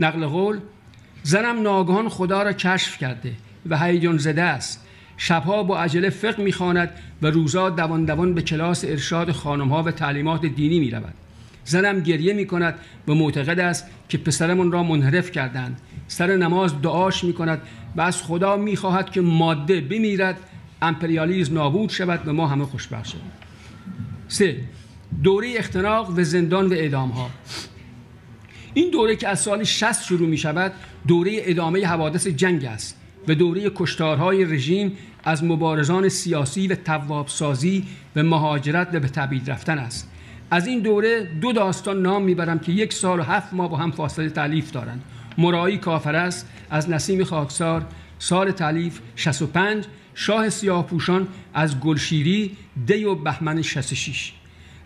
نقل 0.00 0.26
قول 0.26 0.58
زنم 1.22 1.62
ناگهان 1.62 2.08
خدا 2.08 2.42
را 2.42 2.52
کشف 2.52 2.98
کرده 2.98 3.32
و 3.66 3.78
هیجان 3.78 4.18
زده 4.18 4.42
است. 4.42 4.86
شبها 5.22 5.62
با 5.62 5.78
عجله 5.78 6.10
فقه 6.10 6.42
می‌خواند 6.42 6.90
و 7.22 7.26
روزا 7.26 7.70
دوان 7.70 8.04
دوان 8.04 8.34
به 8.34 8.42
کلاس 8.42 8.84
ارشاد 8.84 9.32
خانمها 9.32 9.82
و 9.82 9.90
تعلیمات 9.90 10.46
دینی 10.46 10.80
می 10.80 10.90
رود. 10.90 11.14
زنم 11.64 12.00
گریه 12.00 12.32
می 12.32 12.46
کند 12.46 12.74
و 13.08 13.14
معتقد 13.14 13.60
است 13.60 13.86
که 14.08 14.18
پسرمون 14.18 14.72
را 14.72 14.82
منحرف 14.82 15.30
کردند. 15.30 15.80
سر 16.08 16.36
نماز 16.36 16.82
دعاش 16.82 17.24
می 17.24 17.32
کند 17.32 17.62
و 17.96 18.00
از 18.00 18.22
خدا 18.22 18.56
می 18.56 18.76
خواهد 18.76 19.10
که 19.10 19.20
ماده 19.20 19.80
بمیرد. 19.80 20.36
امپریالیزم 20.82 21.54
نابود 21.54 21.90
شود 21.90 22.28
و 22.28 22.32
ما 22.32 22.46
همه 22.46 22.64
خوشبخت 22.64 23.06
شویم. 23.06 23.32
سه 24.28 24.56
دوره 25.22 25.54
اختناق 25.56 26.18
و 26.18 26.24
زندان 26.24 26.66
و 26.66 26.72
اعدام 26.72 27.10
ها 27.10 27.30
این 28.74 28.90
دوره 28.90 29.16
که 29.16 29.28
از 29.28 29.40
سال 29.40 29.64
60 29.64 30.04
شروع 30.04 30.28
می 30.28 30.38
شود 30.38 30.72
دوره 31.08 31.32
ادامه 31.34 31.86
حوادث 31.86 32.26
جنگ 32.26 32.64
است. 32.64 32.99
و 33.28 33.34
دوره 33.34 33.70
کشتارهای 33.74 34.44
رژیم 34.44 34.96
از 35.24 35.44
مبارزان 35.44 36.08
سیاسی 36.08 36.66
و 36.66 36.74
توابسازی 36.74 37.84
و 38.16 38.22
مهاجرت 38.22 38.88
و 38.94 39.00
به 39.00 39.08
تبعید 39.08 39.50
رفتن 39.50 39.78
است. 39.78 40.10
از 40.50 40.66
این 40.66 40.80
دوره 40.80 41.24
دو 41.40 41.52
داستان 41.52 42.02
نام 42.02 42.22
می‌برم 42.22 42.58
که 42.58 42.72
یک 42.72 42.92
سال 42.92 43.20
و 43.20 43.22
هفت 43.22 43.52
ماه 43.52 43.70
با 43.70 43.76
هم 43.76 43.90
فاصله 43.90 44.30
تعلیف 44.30 44.70
دارند. 44.70 45.02
مرایی 45.38 45.78
کافر 45.78 46.16
است 46.16 46.48
از 46.70 46.90
نسیم 46.90 47.24
خاکسار 47.24 47.86
سال 48.18 48.50
تعلیف 48.50 49.00
65 49.16 49.84
شاه 50.14 50.48
سیاه 50.48 50.86
پوشان 50.86 51.28
از 51.54 51.80
گلشیری 51.80 52.56
دی 52.86 53.04
و 53.04 53.14
بهمن 53.14 53.62
66 53.62 54.32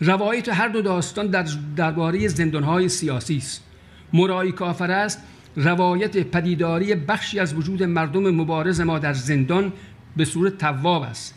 روایت 0.00 0.48
هر 0.48 0.68
دو 0.68 0.82
داستان 0.82 1.26
در 1.26 1.46
درباره 1.76 2.28
زندانهای 2.28 2.88
سیاسی 2.88 3.36
است. 3.36 3.64
مرایی 4.12 4.52
کافر 4.52 4.90
است 4.90 5.22
روایت 5.56 6.16
پدیداری 6.16 6.94
بخشی 6.94 7.38
از 7.38 7.54
وجود 7.54 7.82
مردم 7.82 8.30
مبارز 8.30 8.80
ما 8.80 8.98
در 8.98 9.12
زندان 9.12 9.72
به 10.16 10.24
صورت 10.24 10.58
تواب 10.58 11.02
است. 11.02 11.34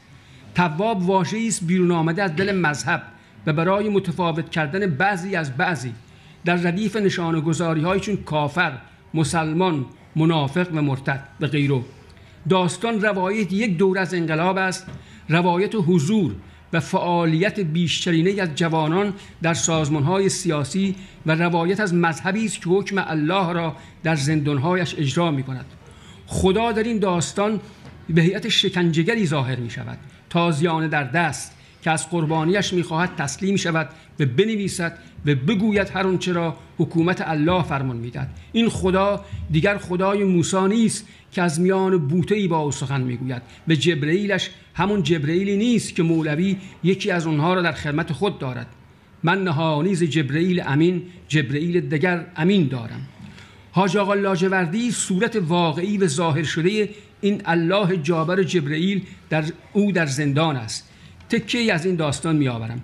تواب 0.56 1.10
واژه‌ای 1.10 1.48
است 1.48 1.64
بیرون 1.64 1.92
آمده 1.92 2.24
از 2.24 2.36
دل 2.36 2.56
مذهب 2.56 3.04
و 3.46 3.54
برای 3.54 3.90
متفاوت 3.90 4.50
کردن 4.50 4.88
بعضی 4.88 5.36
از 5.36 5.58
بعضی 5.58 5.94
در 6.46 6.56
ردیف 6.56 6.96
نشان 6.96 7.40
گذاری 7.40 7.82
های 7.82 8.00
چون 8.00 8.18
کافر 8.18 8.78
مسلمان 9.14 9.86
منافق 10.16 10.68
و 10.74 10.82
مرتد 10.82 11.28
و 11.42 11.48
غیره. 11.48 11.82
داستان 12.50 13.02
روایت 13.02 13.54
یک 13.54 13.78
دور 13.78 14.00
از 14.00 14.14
انقلاب 14.14 14.58
است. 14.58 14.88
روایت 15.30 15.76
حضور 15.76 16.36
و 16.74 16.80
فعالیت 16.80 17.60
بیشترینه 17.60 18.42
از 18.42 18.50
جوانان 18.56 19.14
در 19.42 19.54
های 20.06 20.30
سیاسی 20.30 20.96
و 21.26 21.36
روایت 21.36 21.80
از 21.80 21.94
مذهبی 21.94 22.46
است 22.46 22.62
که 22.62 22.70
حکم 22.70 23.04
الله 23.08 23.54
را 23.54 23.76
در 24.04 24.16
زندانهایش 24.16 24.96
اجرا 24.98 25.32
می 25.32 25.44
کند 25.44 25.66
خدا 26.28 26.72
در 26.72 26.84
این 26.84 27.00
داستان 27.00 27.60
به 28.10 28.22
هیئت 28.22 28.50
شکنجهگری 28.50 29.28
ظاهر 29.28 29.56
می 29.56 29.70
شود 29.70 29.98
تازیانه 30.30 30.88
در 30.88 31.04
دست 31.04 31.58
که 31.82 31.92
از 31.92 32.10
قربانیش 32.10 32.74
می‌خواهد 32.74 33.16
تسلیم 33.18 33.56
شود 33.56 33.90
و 34.20 34.26
بنویسد 34.26 34.98
و 35.26 35.36
بگوید 35.36 35.90
هر 35.90 36.08
آنچه 36.08 36.34
را 36.34 36.58
حکومت 36.78 37.22
الله 37.28 37.64
فرمان 37.64 37.98
می‌دهد. 37.98 38.30
این 38.52 38.70
خدا 38.70 39.26
دیگر 39.52 39.78
خدای 39.78 40.24
موسی 40.24 40.68
نیست 40.68 41.08
که 41.32 41.42
از 41.42 41.62
میان 41.62 42.08
بوته 42.08 42.36
ای 42.36 42.48
با 42.48 42.58
او 42.58 42.72
سخن 42.72 43.02
می‌گوید 43.02 43.42
و 43.68 43.74
جبرئیلش 43.74 44.50
همون 44.78 45.04
جبرئیلی 45.04 45.58
نیست 45.58 45.96
که 45.96 46.04
مولوی 46.04 46.58
یکی 46.84 47.12
از 47.12 47.28
اونها 47.28 47.54
را 47.54 47.62
در 47.62 47.72
خدمت 47.72 48.14
خود 48.14 48.40
دارد. 48.40 48.68
من 49.24 49.44
نهانیز 49.44 50.04
جبرئیل 50.04 50.64
امین 50.66 51.02
جبرئیل 51.28 51.90
دگر 51.90 52.26
امین 52.36 52.68
دارم. 52.68 53.08
حاج 53.72 53.98
آقا 53.98 54.14
لاجوردی 54.14 54.92
صورت 54.92 55.36
واقعی 55.36 55.98
و 55.98 56.08
ظاهر 56.08 56.44
شده 56.44 56.90
این 57.22 57.42
الله 57.46 57.98
جابر 57.98 58.44
جبرئیل 58.44 59.02
در 59.30 59.44
او 59.74 59.92
در 59.92 60.06
زندان 60.06 60.56
است. 60.56 60.90
تکه 61.30 61.74
از 61.74 61.86
این 61.86 61.96
داستان 61.96 62.36
می 62.36 62.48
آورم 62.48 62.84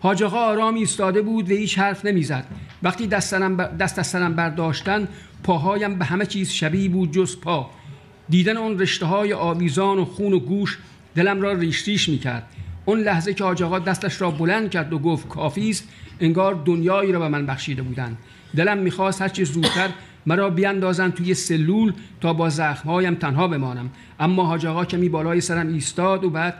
حاج 0.00 0.22
آقا 0.22 0.38
آرامی 0.38 0.80
ایستاده 0.80 1.22
بود 1.22 1.50
و 1.50 1.54
هیچ 1.54 1.78
حرف 1.78 2.04
نمی‌زد. 2.04 2.44
وقتی 2.82 3.06
دست 3.06 3.98
از 3.98 4.06
سرم 4.06 4.34
برداشتن 4.34 5.08
پاهایم 5.42 5.98
به 5.98 6.04
همه 6.04 6.26
چیز 6.26 6.50
شبیه 6.50 6.88
بود 6.88 7.12
جز 7.12 7.40
پا. 7.40 7.70
دیدن 8.28 8.56
اون 8.56 8.78
رشته 8.78 9.06
های 9.06 9.32
آویزان 9.32 9.98
و 9.98 10.04
خون 10.04 10.32
و 10.32 10.38
گوش 10.38 10.78
دلم 11.16 11.40
را 11.40 11.52
ریش 11.52 11.88
ریش 11.88 12.08
می 12.08 12.18
کرد 12.18 12.48
اون 12.84 13.00
لحظه 13.00 13.34
که 13.34 13.44
حاج 13.44 13.62
دستش 13.62 14.20
را 14.20 14.30
بلند 14.30 14.70
کرد 14.70 14.92
و 14.92 14.98
گفت 14.98 15.28
کافی 15.28 15.70
است 15.70 15.88
انگار 16.20 16.62
دنیایی 16.64 17.12
را 17.12 17.18
به 17.18 17.28
من 17.28 17.46
بخشیده 17.46 17.82
بودند. 17.82 18.18
دلم 18.56 18.78
می‌خواست 18.78 19.22
هرچی 19.22 19.44
زودتر 19.44 19.88
مرا 20.26 20.50
بیاندازند 20.50 21.14
توی 21.14 21.34
سلول 21.34 21.92
تا 22.20 22.32
با 22.32 22.48
زخمهایم 22.48 23.14
تنها 23.14 23.48
بمانم. 23.48 23.90
اما 24.20 24.46
حاج 24.46 24.66
آقا 24.66 24.84
کمی 24.84 25.08
بالای 25.08 25.40
سرم 25.40 25.68
ایستاد 25.68 26.24
و 26.24 26.30
بعد 26.30 26.54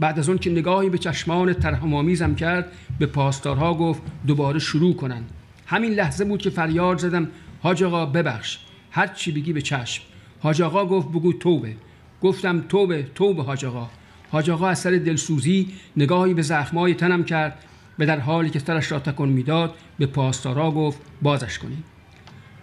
بعد 0.00 0.18
از 0.18 0.28
اون 0.28 0.38
که 0.38 0.50
نگاهی 0.50 0.90
به 0.90 0.98
چشمان 0.98 1.52
ترحم‌آمیزم 1.52 2.34
کرد 2.34 2.72
به 2.98 3.06
پاسدارها 3.06 3.74
گفت 3.74 4.02
دوباره 4.26 4.58
شروع 4.58 4.94
کنن. 4.94 5.22
همین 5.66 5.92
لحظه 5.92 6.24
بود 6.24 6.40
که 6.40 6.50
فریاد 6.50 6.98
زدم 6.98 7.28
حاج 7.62 7.82
آقا 7.82 8.06
ببخش 8.06 8.58
هر 8.90 9.06
چی 9.06 9.32
بگی 9.32 9.52
به 9.52 9.62
چشم. 9.62 10.02
حاج 10.40 10.62
گفت 10.62 11.08
بگو 11.08 11.32
توبه. 11.32 11.76
گفتم 12.22 12.64
توبه 12.68 13.06
توبه 13.14 13.42
حاج 13.42 13.64
آقا. 13.64 13.88
حاج 14.30 14.50
آقا 14.50 14.68
از 14.68 14.78
سر 14.78 14.90
دلسوزی 14.90 15.68
نگاهی 15.96 16.34
به 16.34 16.42
زخمای 16.42 16.94
تنم 16.94 17.24
کرد 17.24 17.64
و 17.98 18.06
در 18.06 18.20
حالی 18.20 18.50
که 18.50 18.58
سرش 18.58 18.92
را 18.92 18.98
تکن 18.98 19.28
می‌داد 19.28 19.74
به 19.98 20.06
پاسدارا 20.06 20.70
گفت 20.70 21.00
بازش 21.22 21.58
کنید 21.58 21.84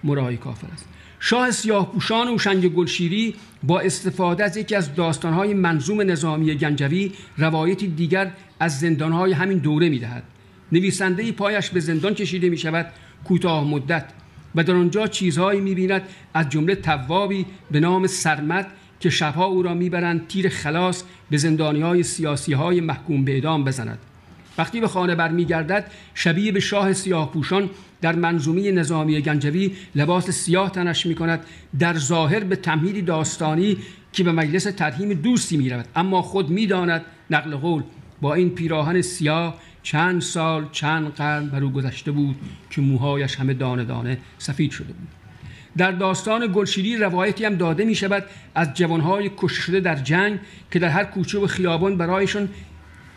مرایی 0.03 0.37
کافر 0.37 0.67
است. 0.73 0.89
شاه 1.19 1.51
سیاه 1.51 1.91
پوشان 1.91 2.35
و 2.35 2.37
شنگ 2.37 2.67
گلشیری 2.67 3.35
با 3.63 3.79
استفاده 3.79 4.43
از 4.43 4.57
یکی 4.57 4.75
از 4.75 4.95
داستانهای 4.95 5.53
منظوم 5.53 6.01
نظامی 6.01 6.55
گنجوی 6.55 7.11
روایتی 7.37 7.87
دیگر 7.87 8.31
از 8.59 8.79
زندانهای 8.79 9.33
همین 9.33 9.57
دوره 9.57 9.89
می‌دهد. 9.89 10.23
نویسنده 10.71 11.31
پایش 11.31 11.69
به 11.69 11.79
زندان 11.79 12.13
کشیده 12.13 12.49
می 12.49 12.57
شود 12.57 12.91
کوتاه 13.23 13.67
مدت 13.67 14.05
و 14.55 14.63
در 14.63 14.73
آنجا 14.73 15.07
چیزهایی 15.07 15.61
می‌بیند 15.61 16.01
از 16.33 16.49
جمله 16.49 16.75
توابی 16.75 17.45
به 17.71 17.79
نام 17.79 18.07
سرمت 18.07 18.67
که 18.99 19.09
شبها 19.09 19.45
او 19.45 19.63
را 19.63 19.73
می‌برند 19.73 20.27
تیر 20.27 20.49
خلاص 20.49 21.03
به 21.29 21.37
زندانی 21.37 21.81
های 21.81 22.03
سیاسی 22.03 22.53
های 22.53 22.81
محکوم 22.81 23.25
به 23.25 23.31
اعدام 23.31 23.63
بزند. 23.63 23.99
وقتی 24.57 24.81
به 24.81 24.87
خانه 24.87 25.15
برمیگردد 25.15 25.91
شبیه 26.13 26.51
به 26.51 26.59
شاه 26.59 26.93
سیاه 26.93 27.31
پوشان 27.31 27.69
در 28.01 28.15
منظومه 28.15 28.71
نظامی 28.71 29.21
گنجوی 29.21 29.71
لباس 29.95 30.29
سیاه 30.29 30.71
تنش 30.71 31.05
می 31.05 31.15
کند 31.15 31.45
در 31.79 31.97
ظاهر 31.97 32.43
به 32.43 32.55
تمهیدی 32.55 33.01
داستانی 33.01 33.77
که 34.13 34.23
به 34.23 34.31
مجلس 34.31 34.63
ترهیم 34.63 35.13
دوستی 35.13 35.57
می 35.57 35.69
رود 35.69 35.85
اما 35.95 36.21
خود 36.21 36.49
می 36.49 36.67
داند 36.67 37.05
نقل 37.29 37.55
قول 37.55 37.83
با 38.21 38.33
این 38.33 38.49
پیراهن 38.49 39.01
سیاه 39.01 39.59
چند 39.83 40.21
سال 40.21 40.67
چند 40.71 41.13
قرن 41.13 41.47
بر 41.47 41.63
او 41.63 41.71
گذشته 41.71 42.11
بود 42.11 42.35
که 42.69 42.81
موهایش 42.81 43.35
همه 43.35 43.53
دانه 43.53 43.83
دانه 43.83 44.17
سفید 44.37 44.71
شده 44.71 44.93
بود. 44.93 45.24
در 45.77 45.91
داستان 45.91 46.51
گلشیری 46.53 46.97
روایتی 46.97 47.45
هم 47.45 47.55
داده 47.55 47.85
می 47.85 47.95
شود 47.95 48.23
از 48.55 48.73
جوانهای 48.73 49.31
کشته 49.37 49.61
شده 49.61 49.79
در 49.79 49.95
جنگ 49.95 50.39
که 50.71 50.79
در 50.79 50.87
هر 50.87 51.03
کوچه 51.03 51.39
و 51.39 51.47
خیابان 51.47 51.97
برایشان 51.97 52.49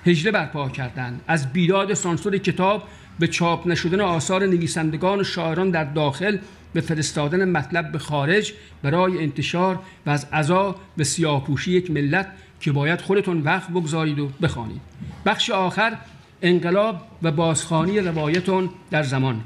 هجله 0.07 0.31
برپا 0.31 0.69
کردند. 0.69 1.21
از 1.27 1.53
بیداد 1.53 1.95
سانسور 1.95 2.39
کتاب 2.39 2.89
به 3.19 3.27
چاپ 3.27 3.67
نشدن 3.67 4.01
آثار 4.01 4.47
نویسندگان 4.47 5.21
و 5.21 5.25
شاعران 5.25 5.71
در 5.71 5.85
داخل 5.85 6.39
به 6.73 6.81
فرستادن 6.81 7.49
مطلب 7.49 7.93
به 7.93 7.99
خارج 7.99 8.53
برای 8.83 9.19
انتشار 9.19 9.79
و 10.07 10.11
از 10.11 10.27
عزا 10.33 10.77
به 10.97 11.05
سیاهپوشی 11.05 11.73
یک 11.73 11.91
ملت 11.91 12.29
که 12.61 12.73
باید 12.73 13.01
خودتون 13.01 13.41
وقت 13.41 13.71
بگذارید 13.71 14.19
و 14.19 14.29
بخوانید. 14.43 14.81
بخش 15.27 15.51
آخر 15.51 15.97
انقلاب 16.43 17.01
و 17.23 17.33
بازخانی 17.33 18.01
روایتون 18.01 18.71
در 18.91 19.03
زمان. 19.03 19.41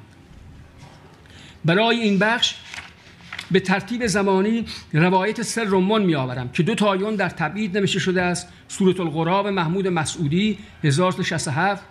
برای 1.65 1.97
این 2.01 2.19
بخش 2.19 2.55
به 3.53 3.61
ترتیب 3.61 4.07
زمانی 4.07 4.65
روایت 4.93 5.43
سر 5.43 5.65
رمان 5.65 6.03
می 6.03 6.15
آورم 6.15 6.49
که 6.49 6.63
دو 6.63 6.75
تایون 6.75 7.15
در 7.15 7.29
تبعید 7.29 7.79
نوشته 7.79 7.99
شده 7.99 8.23
است. 8.23 8.49
سورت 8.69 9.01
الغراب 9.01 9.47
محمود 9.47 9.89
مسعودی 9.89 10.59
1067 10.85 11.83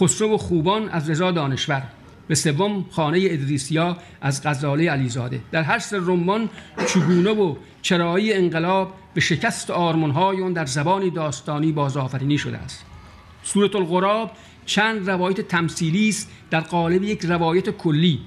خسرو 0.00 0.34
و 0.34 0.36
خوبان 0.36 0.88
از 0.88 1.10
رضا 1.10 1.30
دانشور. 1.30 1.82
به 2.28 2.34
سوم 2.34 2.84
خانه 2.90 3.18
ادریسیا 3.30 3.96
از 4.20 4.42
غزاله 4.46 4.90
علیزاده. 4.90 5.40
در 5.52 5.62
هر 5.62 5.78
سر 5.78 5.96
رمان 5.96 6.48
چگونه 6.86 7.30
و 7.30 7.56
چرایی 7.82 8.32
انقلاب 8.32 8.94
به 9.14 9.20
شکست 9.20 9.70
آرمانهای 9.70 10.52
در 10.52 10.66
زبانی 10.66 11.10
داستانی 11.10 11.72
بازآفرینی 11.72 12.38
شده 12.38 12.58
است. 12.58 12.84
سورت 13.42 13.76
الغراب 13.76 14.30
چند 14.66 15.10
روایت 15.10 15.40
تمثیلی 15.40 16.08
است 16.08 16.30
در 16.50 16.60
قالب 16.60 17.02
یک 17.02 17.24
روایت 17.24 17.70
کلی. 17.70 18.20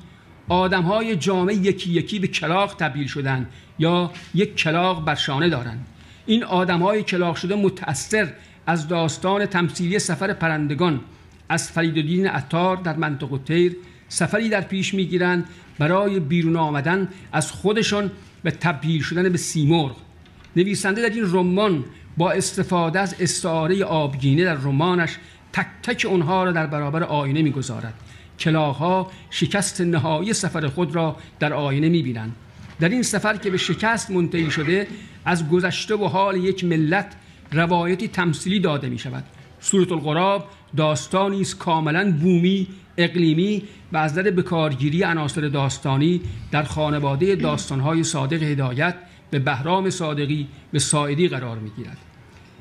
آدم 0.50 0.82
های 0.82 1.16
جامعه 1.16 1.56
یکی 1.56 1.92
یکی 1.92 2.20
به 2.20 2.28
کلاق 2.28 2.76
تبدیل 2.76 3.08
شدن 3.08 3.50
یا 3.80 4.12
یک 4.34 4.56
کلاق 4.56 5.06
بر 5.06 5.16
شانه 5.16 5.50
دارند 5.50 5.88
این 6.26 6.44
آدم 6.44 6.80
های 6.80 7.04
کلاق 7.04 7.36
شده 7.36 7.56
متأثر 7.56 8.34
از 8.68 8.88
داستان 8.88 9.46
تمثیلی 9.46 10.00
سفر 10.00 10.34
پرندگان. 10.34 11.02
از 11.50 11.72
فریدالدین 11.72 12.28
عطار 12.28 12.78
در 12.78 12.96
منطقه 12.96 13.38
تیر 13.38 13.76
سفری 14.10 14.50
در 14.50 14.62
پیش 14.62 14.94
می‌گیرند 14.94 15.46
برای 15.80 16.20
بیرون 16.20 16.56
آمدن 16.56 17.08
از 17.32 17.52
خودشان 17.52 18.12
به 18.44 18.52
تبدیل 18.52 19.02
شدن 19.02 19.30
به 19.30 19.38
سیمرغ. 19.38 19.96
نویسنده 20.56 21.02
در 21.02 21.16
این 21.16 21.34
رمان 21.34 21.86
با 22.18 22.32
استفاده 22.32 23.00
از 23.00 23.16
استعاره 23.20 23.84
آبگینه 23.84 24.44
در 24.44 24.54
رمانش 24.54 25.18
تک 25.54 25.68
تک 25.84 26.06
اونها 26.10 26.44
را 26.44 26.52
در 26.52 26.68
برابر 26.68 27.04
آینه 27.04 27.42
می‌گذارد. 27.42 27.94
کلاها 28.40 29.12
شکست 29.30 29.82
نهایی 29.82 30.34
سفر 30.34 30.68
خود 30.68 30.96
را 30.96 31.16
در 31.40 31.54
آینه 31.54 31.90
می‌بینند. 31.90 32.36
در 32.80 32.90
این 32.90 33.04
سفر 33.04 33.38
که 33.38 33.50
به 33.50 33.58
شکست 33.58 34.12
منتهی 34.12 34.52
شده 34.52 34.88
از 35.26 35.50
گذشته 35.50 35.96
و 35.96 36.06
حال 36.06 36.38
یک 36.38 36.64
ملت 36.64 37.16
روایتی 37.52 38.08
تمثیلی 38.08 38.60
داده 38.60 38.90
می 38.90 39.00
شود 39.00 39.24
سورت 39.60 39.92
القراب 39.92 40.50
داستانی 40.78 41.42
است 41.42 41.58
کاملا 41.58 42.12
بومی 42.12 42.68
اقلیمی 42.98 43.64
و 43.94 43.98
از 43.98 44.14
در 44.14 44.24
بکارگیری 44.24 45.04
عناصر 45.04 45.42
داستانی 45.42 46.22
در 46.52 46.64
خانواده 46.64 47.36
داستانهای 47.36 48.04
صادق 48.04 48.44
هدایت 48.44 48.96
به 49.30 49.40
بهرام 49.40 49.90
صادقی 49.90 50.48
به 50.72 50.80
ساعدی 50.80 51.28
قرار 51.28 51.58
می 51.60 51.70
گیرد 51.70 51.98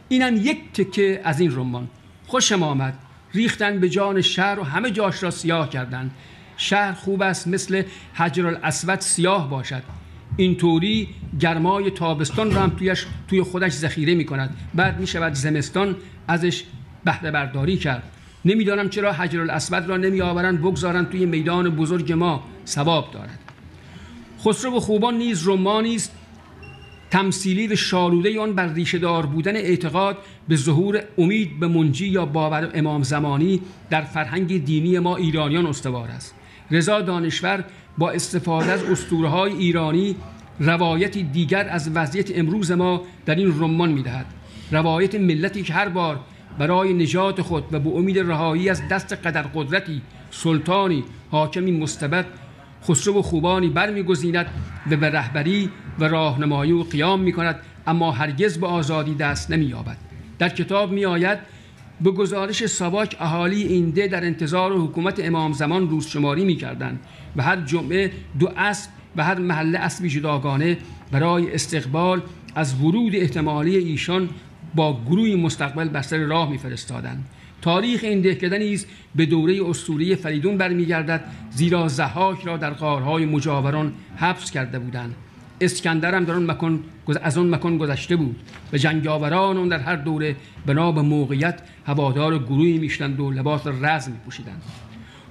اینم 0.09 0.37
یک 0.37 0.73
تکه 0.73 1.21
از 1.25 1.41
این 1.41 1.57
رمان. 1.57 1.89
خوشم 2.27 2.63
آمد. 2.63 2.99
ریختن 3.35 3.81
به 3.81 3.88
جان 3.88 4.20
شهر 4.20 4.61
و 4.61 4.62
همه 4.62 4.90
جاش 4.90 5.23
را 5.23 5.31
سیاه 5.31 5.70
کردند. 5.70 6.11
شهر 6.57 6.92
خوب 6.92 7.23
است 7.23 7.49
مثل 7.49 7.83
حجر 8.14 8.47
الاسود 8.47 9.01
سیاه 9.01 9.51
باشد. 9.51 9.83
اینطوری 10.37 11.09
گرمای 11.40 11.90
تابستان 11.90 12.55
را 12.55 12.62
هم 12.62 12.70
تویش 12.70 13.07
توی 13.29 13.42
خودش 13.42 13.73
ذخیره 13.73 14.14
می 14.14 14.25
کند 14.25 14.57
بعد 14.75 15.01
می 15.01 15.07
شود 15.07 15.33
زمستان 15.33 15.97
ازش 16.29 16.64
بهره 17.05 17.31
برداری 17.31 17.77
کرد. 17.77 18.03
نمی‌دانم 18.44 18.88
چرا 18.88 19.12
حجر 19.12 19.40
الاسود 19.40 19.87
را 19.87 19.97
نمی 19.97 20.20
آورند 20.20 20.61
بگذارند 20.61 21.11
توی 21.11 21.27
میدان 21.27 21.68
بزرگ 21.68 22.12
ما 22.12 22.44
ثواب 22.66 23.11
دارد. 23.12 23.38
خسرو 24.44 24.77
و 24.77 24.81
خوبان 24.81 25.14
نیز 25.14 25.49
رمانی 25.49 25.94
است 25.94 26.12
تمثیلی 27.14 27.66
و 27.66 27.77
شالوده 27.77 28.40
آن 28.40 28.53
بر 28.53 28.66
ریشه 28.66 28.98
دار 28.98 29.27
بودن 29.27 29.57
اعتقاد 29.57 30.18
به 30.48 30.57
ظهور 30.57 31.03
امید 31.18 31.61
به 31.61 31.68
منجی 31.68 32.07
یا 32.07 32.27
باور 32.27 32.70
امام 32.74 33.03
زمانی 33.03 33.61
در 33.90 34.03
فرهنگ 34.03 34.64
دینی 34.64 34.98
ما 34.98 35.16
ایرانیان 35.16 35.66
استوار 35.66 36.09
است. 36.09 36.35
رضا 36.70 37.00
دانشور 37.00 37.64
با 37.98 38.11
استفاده 38.11 38.72
از 38.72 38.85
اسطوره 38.85 39.29
های 39.29 39.53
ایرانی 39.53 40.16
روایتی 40.61 41.22
دیگر 41.22 41.68
از 41.68 41.90
وضعیت 41.94 42.38
امروز 42.38 42.72
ما 42.72 43.03
در 43.27 43.35
این 43.35 43.48
رمان 43.61 43.92
می‌دهد. 43.92 44.27
روایت 44.70 45.14
ملتی 45.14 45.62
که 45.62 45.72
هر 45.72 45.88
بار 45.88 46.20
برای 46.59 46.92
نجات 46.92 47.42
خود 47.42 47.64
و 47.72 47.79
به 47.79 47.90
امید 47.90 48.18
رهایی 48.18 48.68
از 48.68 48.88
دست 48.88 49.12
قدر 49.12 49.42
قدرتی 49.42 50.03
سلطانی 50.31 51.05
حاکمی 51.31 51.72
مستبد 51.72 52.27
خسرو 52.88 53.18
و 53.18 53.23
خوبانی 53.23 53.68
برمیگزیند 53.68 54.47
و 54.90 54.97
به 54.97 55.11
رهبری 55.11 55.70
و 55.99 56.05
راهنمایی 56.05 56.73
و 56.73 56.83
قیام 56.83 57.20
می 57.20 57.33
کند 57.33 57.57
اما 57.87 58.11
هرگز 58.11 58.59
به 58.59 58.66
آزادی 58.66 59.14
دست 59.14 59.51
نمی 59.51 59.64
یابد 59.64 59.97
در 60.38 60.49
کتاب 60.49 60.92
می 60.92 61.05
آید 61.05 61.38
به 62.01 62.11
گزارش 62.11 62.66
ساواک 62.66 63.16
اهالی 63.20 63.62
اینده 63.62 64.07
در 64.09 64.25
انتظار 64.25 64.73
حکومت 64.73 65.20
امام 65.25 65.53
زمان 65.53 65.90
روز 65.90 66.07
شماری 66.07 66.44
می 66.44 66.57
کردن 66.57 66.99
و 67.37 67.42
هر 67.42 67.57
جمعه 67.57 68.12
دو 68.38 68.51
اسب 68.57 68.90
و 69.16 69.25
هر 69.25 69.38
محله 69.38 69.79
اسبی 69.79 70.09
جداگانه 70.09 70.79
برای 71.12 71.55
استقبال 71.55 72.23
از 72.55 72.81
ورود 72.81 73.16
احتمالی 73.16 73.77
ایشان 73.77 74.29
با 74.75 75.01
گروهی 75.07 75.37
مستقبل 75.37 75.88
بر 75.88 76.03
سر 76.03 76.18
راه 76.18 76.51
میفرستادند. 76.51 77.25
تاریخ 77.64 78.00
این 78.05 78.20
دهکدنی 78.20 78.74
است 78.74 78.87
به 79.14 79.27
دوره 79.27 79.68
اسطوره 79.68 80.14
فریدون 80.14 80.59
برمیگردد 80.59 81.24
زیرا 81.50 81.88
زحاک 81.88 82.42
را 82.44 82.57
در 82.57 82.70
غارهای 82.70 83.27
مجاوران 83.27 83.92
حبس 84.16 84.50
کرده 84.50 84.79
بودند. 84.79 85.14
اسکندر 85.61 86.14
هم 86.14 86.24
در 86.24 86.35
اون 86.35 86.50
مکان 86.50 86.85
از 87.22 87.38
اون 87.38 87.55
مکان 87.55 87.79
گذشته 87.79 88.16
بود 88.16 88.37
و 88.72 88.77
جنگاوران 88.77 89.57
اون 89.57 89.68
در 89.68 89.79
هر 89.79 89.96
دوره 89.96 90.37
بنا 90.66 90.92
به 90.92 91.03
موقعیت 91.03 91.61
هوادار 91.87 92.38
گروهی 92.38 92.79
میشتند 92.79 93.20
و 93.20 93.31
لباس 93.31 93.66
رزم 93.66 94.12
میپوشیدند. 94.12 94.62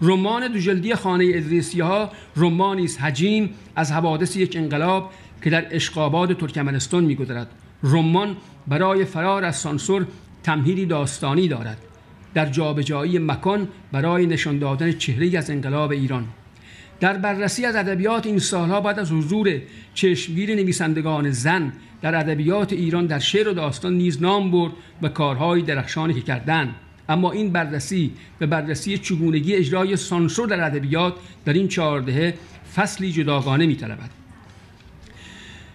رمان 0.02 0.48
دو 0.48 0.60
جلدی 0.60 0.96
خانه 0.96 1.32
ادریسی 1.34 1.82
ها 1.82 2.10
رمانی 2.36 2.84
است 2.84 3.02
حجیم 3.02 3.50
از 3.76 3.92
حوادث 3.92 4.36
یک 4.36 4.56
انقلاب 4.56 5.12
که 5.44 5.50
در 5.50 5.66
اشقاباد 5.72 6.38
ترکمنستان 6.38 7.04
میگذرد. 7.04 7.48
رمان 7.84 8.38
برای 8.68 9.06
فرار 9.06 9.44
از 9.44 9.56
سانسور 9.56 10.08
تمهیدی 10.44 10.86
داستانی 10.86 11.48
دارد. 11.48 11.93
در 12.34 12.46
جابجایی 12.46 13.20
مکان 13.20 13.68
برای 13.92 14.26
نشان 14.26 14.60
دادن 14.60 14.92
چهره 14.92 15.38
از 15.38 15.50
انقلاب 15.50 15.92
ایران. 15.92 16.28
در 17.00 17.18
بررسی 17.18 17.66
از 17.66 17.76
ادبیات 17.76 18.26
این 18.26 18.40
سالها 18.40 18.82
بعد 18.82 19.00
از 19.00 19.12
حضور 19.12 19.62
چشمگیر 19.94 20.56
نویسندگان 20.56 21.32
زن 21.32 21.74
در 22.02 22.16
ادبیات 22.16 22.74
ایران 22.74 23.06
در 23.06 23.20
شعر 23.20 23.50
و 23.50 23.54
داستان 23.54 23.94
نیز 23.94 24.22
نام 24.22 24.52
برد 24.52 24.72
و 25.02 25.10
کارهای 25.10 25.62
درخشانی 25.62 26.14
که 26.14 26.22
کردند. 26.22 26.76
اما 27.10 27.32
این 27.32 27.52
بررسی 27.52 28.12
و 28.42 28.48
بررسی 28.48 28.98
چگونگی 28.98 29.56
اجرای 29.56 29.98
سانسور 29.98 30.48
در 30.48 30.64
ادبیات 30.64 31.14
در 31.46 31.54
این 31.54 31.68
چهاردهه 31.68 32.34
فصلی 32.76 33.12
جداگانه 33.12 33.66
میطلبد. 33.66 34.10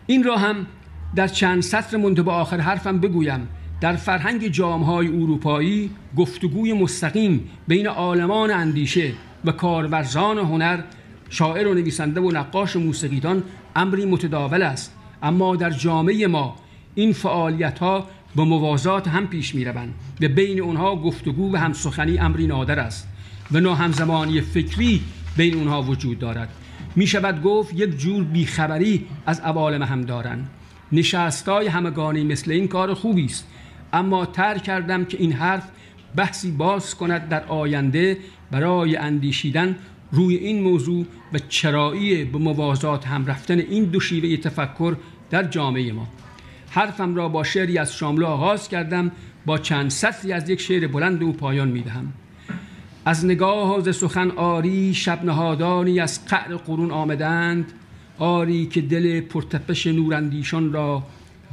این 0.06 0.24
را 0.24 0.36
هم 0.36 0.66
در 1.14 1.28
چند 1.28 1.62
سطر 1.62 1.96
مونده 1.96 2.22
به 2.22 2.30
آخر 2.30 2.60
حرفم 2.60 2.98
بگویم. 3.00 3.48
در 3.80 3.96
فرهنگ 3.96 4.48
جامهای 4.48 5.08
اروپایی 5.08 5.90
گفتگوی 6.16 6.72
مستقیم 6.72 7.50
بین 7.68 7.86
عالمان 7.86 8.50
اندیشه 8.50 9.12
و 9.44 9.52
کارورزان 9.52 10.38
هنر 10.38 10.80
شاعر 11.30 11.68
و 11.68 11.74
نویسنده 11.74 12.20
و 12.20 12.30
نقاش 12.30 12.76
و 12.76 12.80
موسیقیدان 12.80 13.42
امری 13.76 14.04
متداول 14.04 14.62
است. 14.62 14.94
اما 15.22 15.56
در 15.56 15.70
جامعه 15.70 16.26
ما 16.26 16.56
این 16.94 17.12
فعالیت 17.12 17.78
ها 17.78 18.06
به 18.36 18.44
موازات 18.44 19.08
هم 19.08 19.26
پیش 19.26 19.54
می 19.54 19.64
روند 19.64 19.94
و 20.20 20.28
بین 20.28 20.60
اونها 20.60 20.96
گفتگو 20.96 21.52
و 21.52 21.56
همسخنی 21.56 22.18
امری 22.18 22.46
نادر 22.46 22.78
است 22.78 23.08
و 23.52 23.60
ناهمزمانی 23.60 24.40
فکری 24.40 25.00
بین 25.36 25.54
اونها 25.54 25.82
وجود 25.82 26.18
دارد. 26.18 26.48
می 26.96 27.06
شود 27.06 27.42
گفت 27.42 27.74
یک 27.74 27.98
جور 27.98 28.24
بیخبری 28.24 29.06
از 29.26 29.40
عوالم 29.40 29.82
هم 29.82 30.00
دارند. 30.00 30.50
نشستای 30.92 31.66
همگانی 31.66 32.24
مثل 32.24 32.50
این 32.50 32.68
کار 32.68 32.94
خوبی 32.94 33.24
است 33.24 33.46
اما 33.92 34.27
تر 34.27 34.59
کردم 34.59 35.05
که 35.05 35.18
این 35.20 35.33
حرف 35.33 35.68
بحثی 36.16 36.51
باز 36.51 36.94
کند 36.94 37.29
در 37.29 37.44
آینده 37.44 38.16
برای 38.51 38.96
اندیشیدن 38.96 39.77
روی 40.12 40.37
این 40.37 40.62
موضوع 40.62 41.07
و 41.33 41.38
چرایی 41.48 42.24
به 42.24 42.38
موازات 42.38 43.07
هم 43.07 43.27
رفتن 43.27 43.59
این 43.59 43.85
دو 43.85 44.01
شیوه 44.01 44.37
تفکر 44.37 44.96
در 45.31 45.42
جامعه 45.42 45.92
ما. 45.92 46.09
حرفم 46.70 47.14
را 47.14 47.29
با 47.29 47.44
شعری 47.44 47.79
از 47.79 47.94
شاملو 47.94 48.27
آغاز 48.27 48.68
کردم 48.68 49.12
با 49.46 49.59
چند 49.59 49.90
سطری 49.90 50.33
از 50.33 50.51
یک 50.51 50.61
شعر 50.61 50.87
بلند 50.87 51.22
و 51.22 51.33
پایان 51.33 51.68
می 51.68 51.83
دهم 51.83 52.12
از 53.05 53.24
نگاه 53.24 53.81
ز 53.81 53.96
سخن 53.96 54.31
آری 54.31 54.94
شب 54.94 55.24
نهادانی 55.24 56.01
از 56.01 56.27
قعر 56.27 56.57
قرون 56.57 56.90
آمدند. 56.90 57.72
آری 58.18 58.66
که 58.66 58.81
دل 58.81 59.20
پرتپش 59.20 59.87
نوراندیشان 59.87 60.72
را 60.72 61.03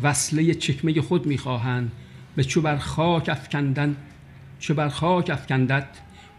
وصله 0.04 0.54
چکمه 0.54 1.02
خود 1.02 1.26
می‌خواهند. 1.26 1.92
به 2.36 2.44
چو 2.44 2.62
بر 2.62 2.78
خاک 2.78 3.30
افکندن 3.30 3.96
چو 4.60 4.74
بر 4.74 4.90
خاک 4.90 5.30
افکندت 5.30 5.88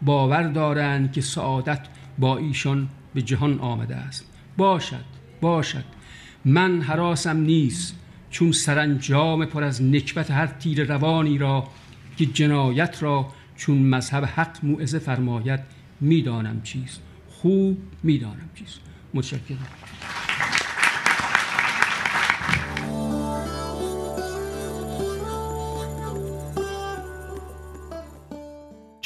باور 0.02 0.42
دارند 0.42 1.12
که 1.12 1.20
سعادت 1.20 1.80
با 2.18 2.38
ایشان 2.38 2.88
به 3.14 3.22
جهان 3.22 3.58
آمده 3.58 3.96
است. 3.96 4.24
باشد 4.56 5.04
باشد. 5.40 5.84
من 6.44 6.80
حراسم 6.80 7.36
نیست 7.36 7.96
چون 8.30 8.52
سرانجام 8.52 9.44
پر 9.44 9.64
از 9.64 9.82
نکبت 9.82 10.30
هر 10.30 10.46
تیر 10.46 10.84
روانی 10.84 11.38
را 11.38 11.68
که 12.16 12.26
جنایت 12.26 13.02
را 13.02 13.32
چون 13.56 13.78
مذهب 13.78 14.24
حق 14.24 14.56
موعظه 14.62 14.98
فرماید 14.98 15.60
می‌دانم 16.00 16.62
چیست. 16.62 17.02
خوب 17.28 17.78
می‌دانم 18.02 18.50
چیست. 18.54 18.80
متشکرم. 19.14 19.66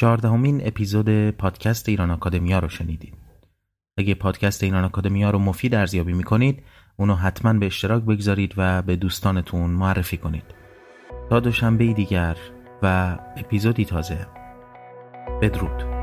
چهاردهمین 0.00 0.66
اپیزود 0.66 1.30
پادکست 1.30 1.88
ایران 1.88 2.10
آکادمیا 2.10 2.58
رو 2.58 2.68
شنیدید. 2.68 3.14
اگه 3.98 4.14
پادکست 4.14 4.62
ایران 4.62 4.84
آکادمیا 4.84 5.30
رو 5.30 5.38
مفید 5.38 5.74
ارزیابی 5.74 6.12
می‌کنید 6.12 6.62
اونو 6.96 7.14
حتما 7.14 7.52
به 7.52 7.66
اشتراک 7.66 8.02
بگذارید 8.02 8.54
و 8.56 8.82
به 8.82 8.96
دوستانتون 8.96 9.70
معرفی 9.70 10.16
کنید. 10.16 10.44
تا 11.30 11.40
دوشنبه 11.40 11.92
دیگر 11.92 12.36
و 12.82 13.18
اپیزودی 13.36 13.84
تازه 13.84 14.26
بدرود 15.42 15.99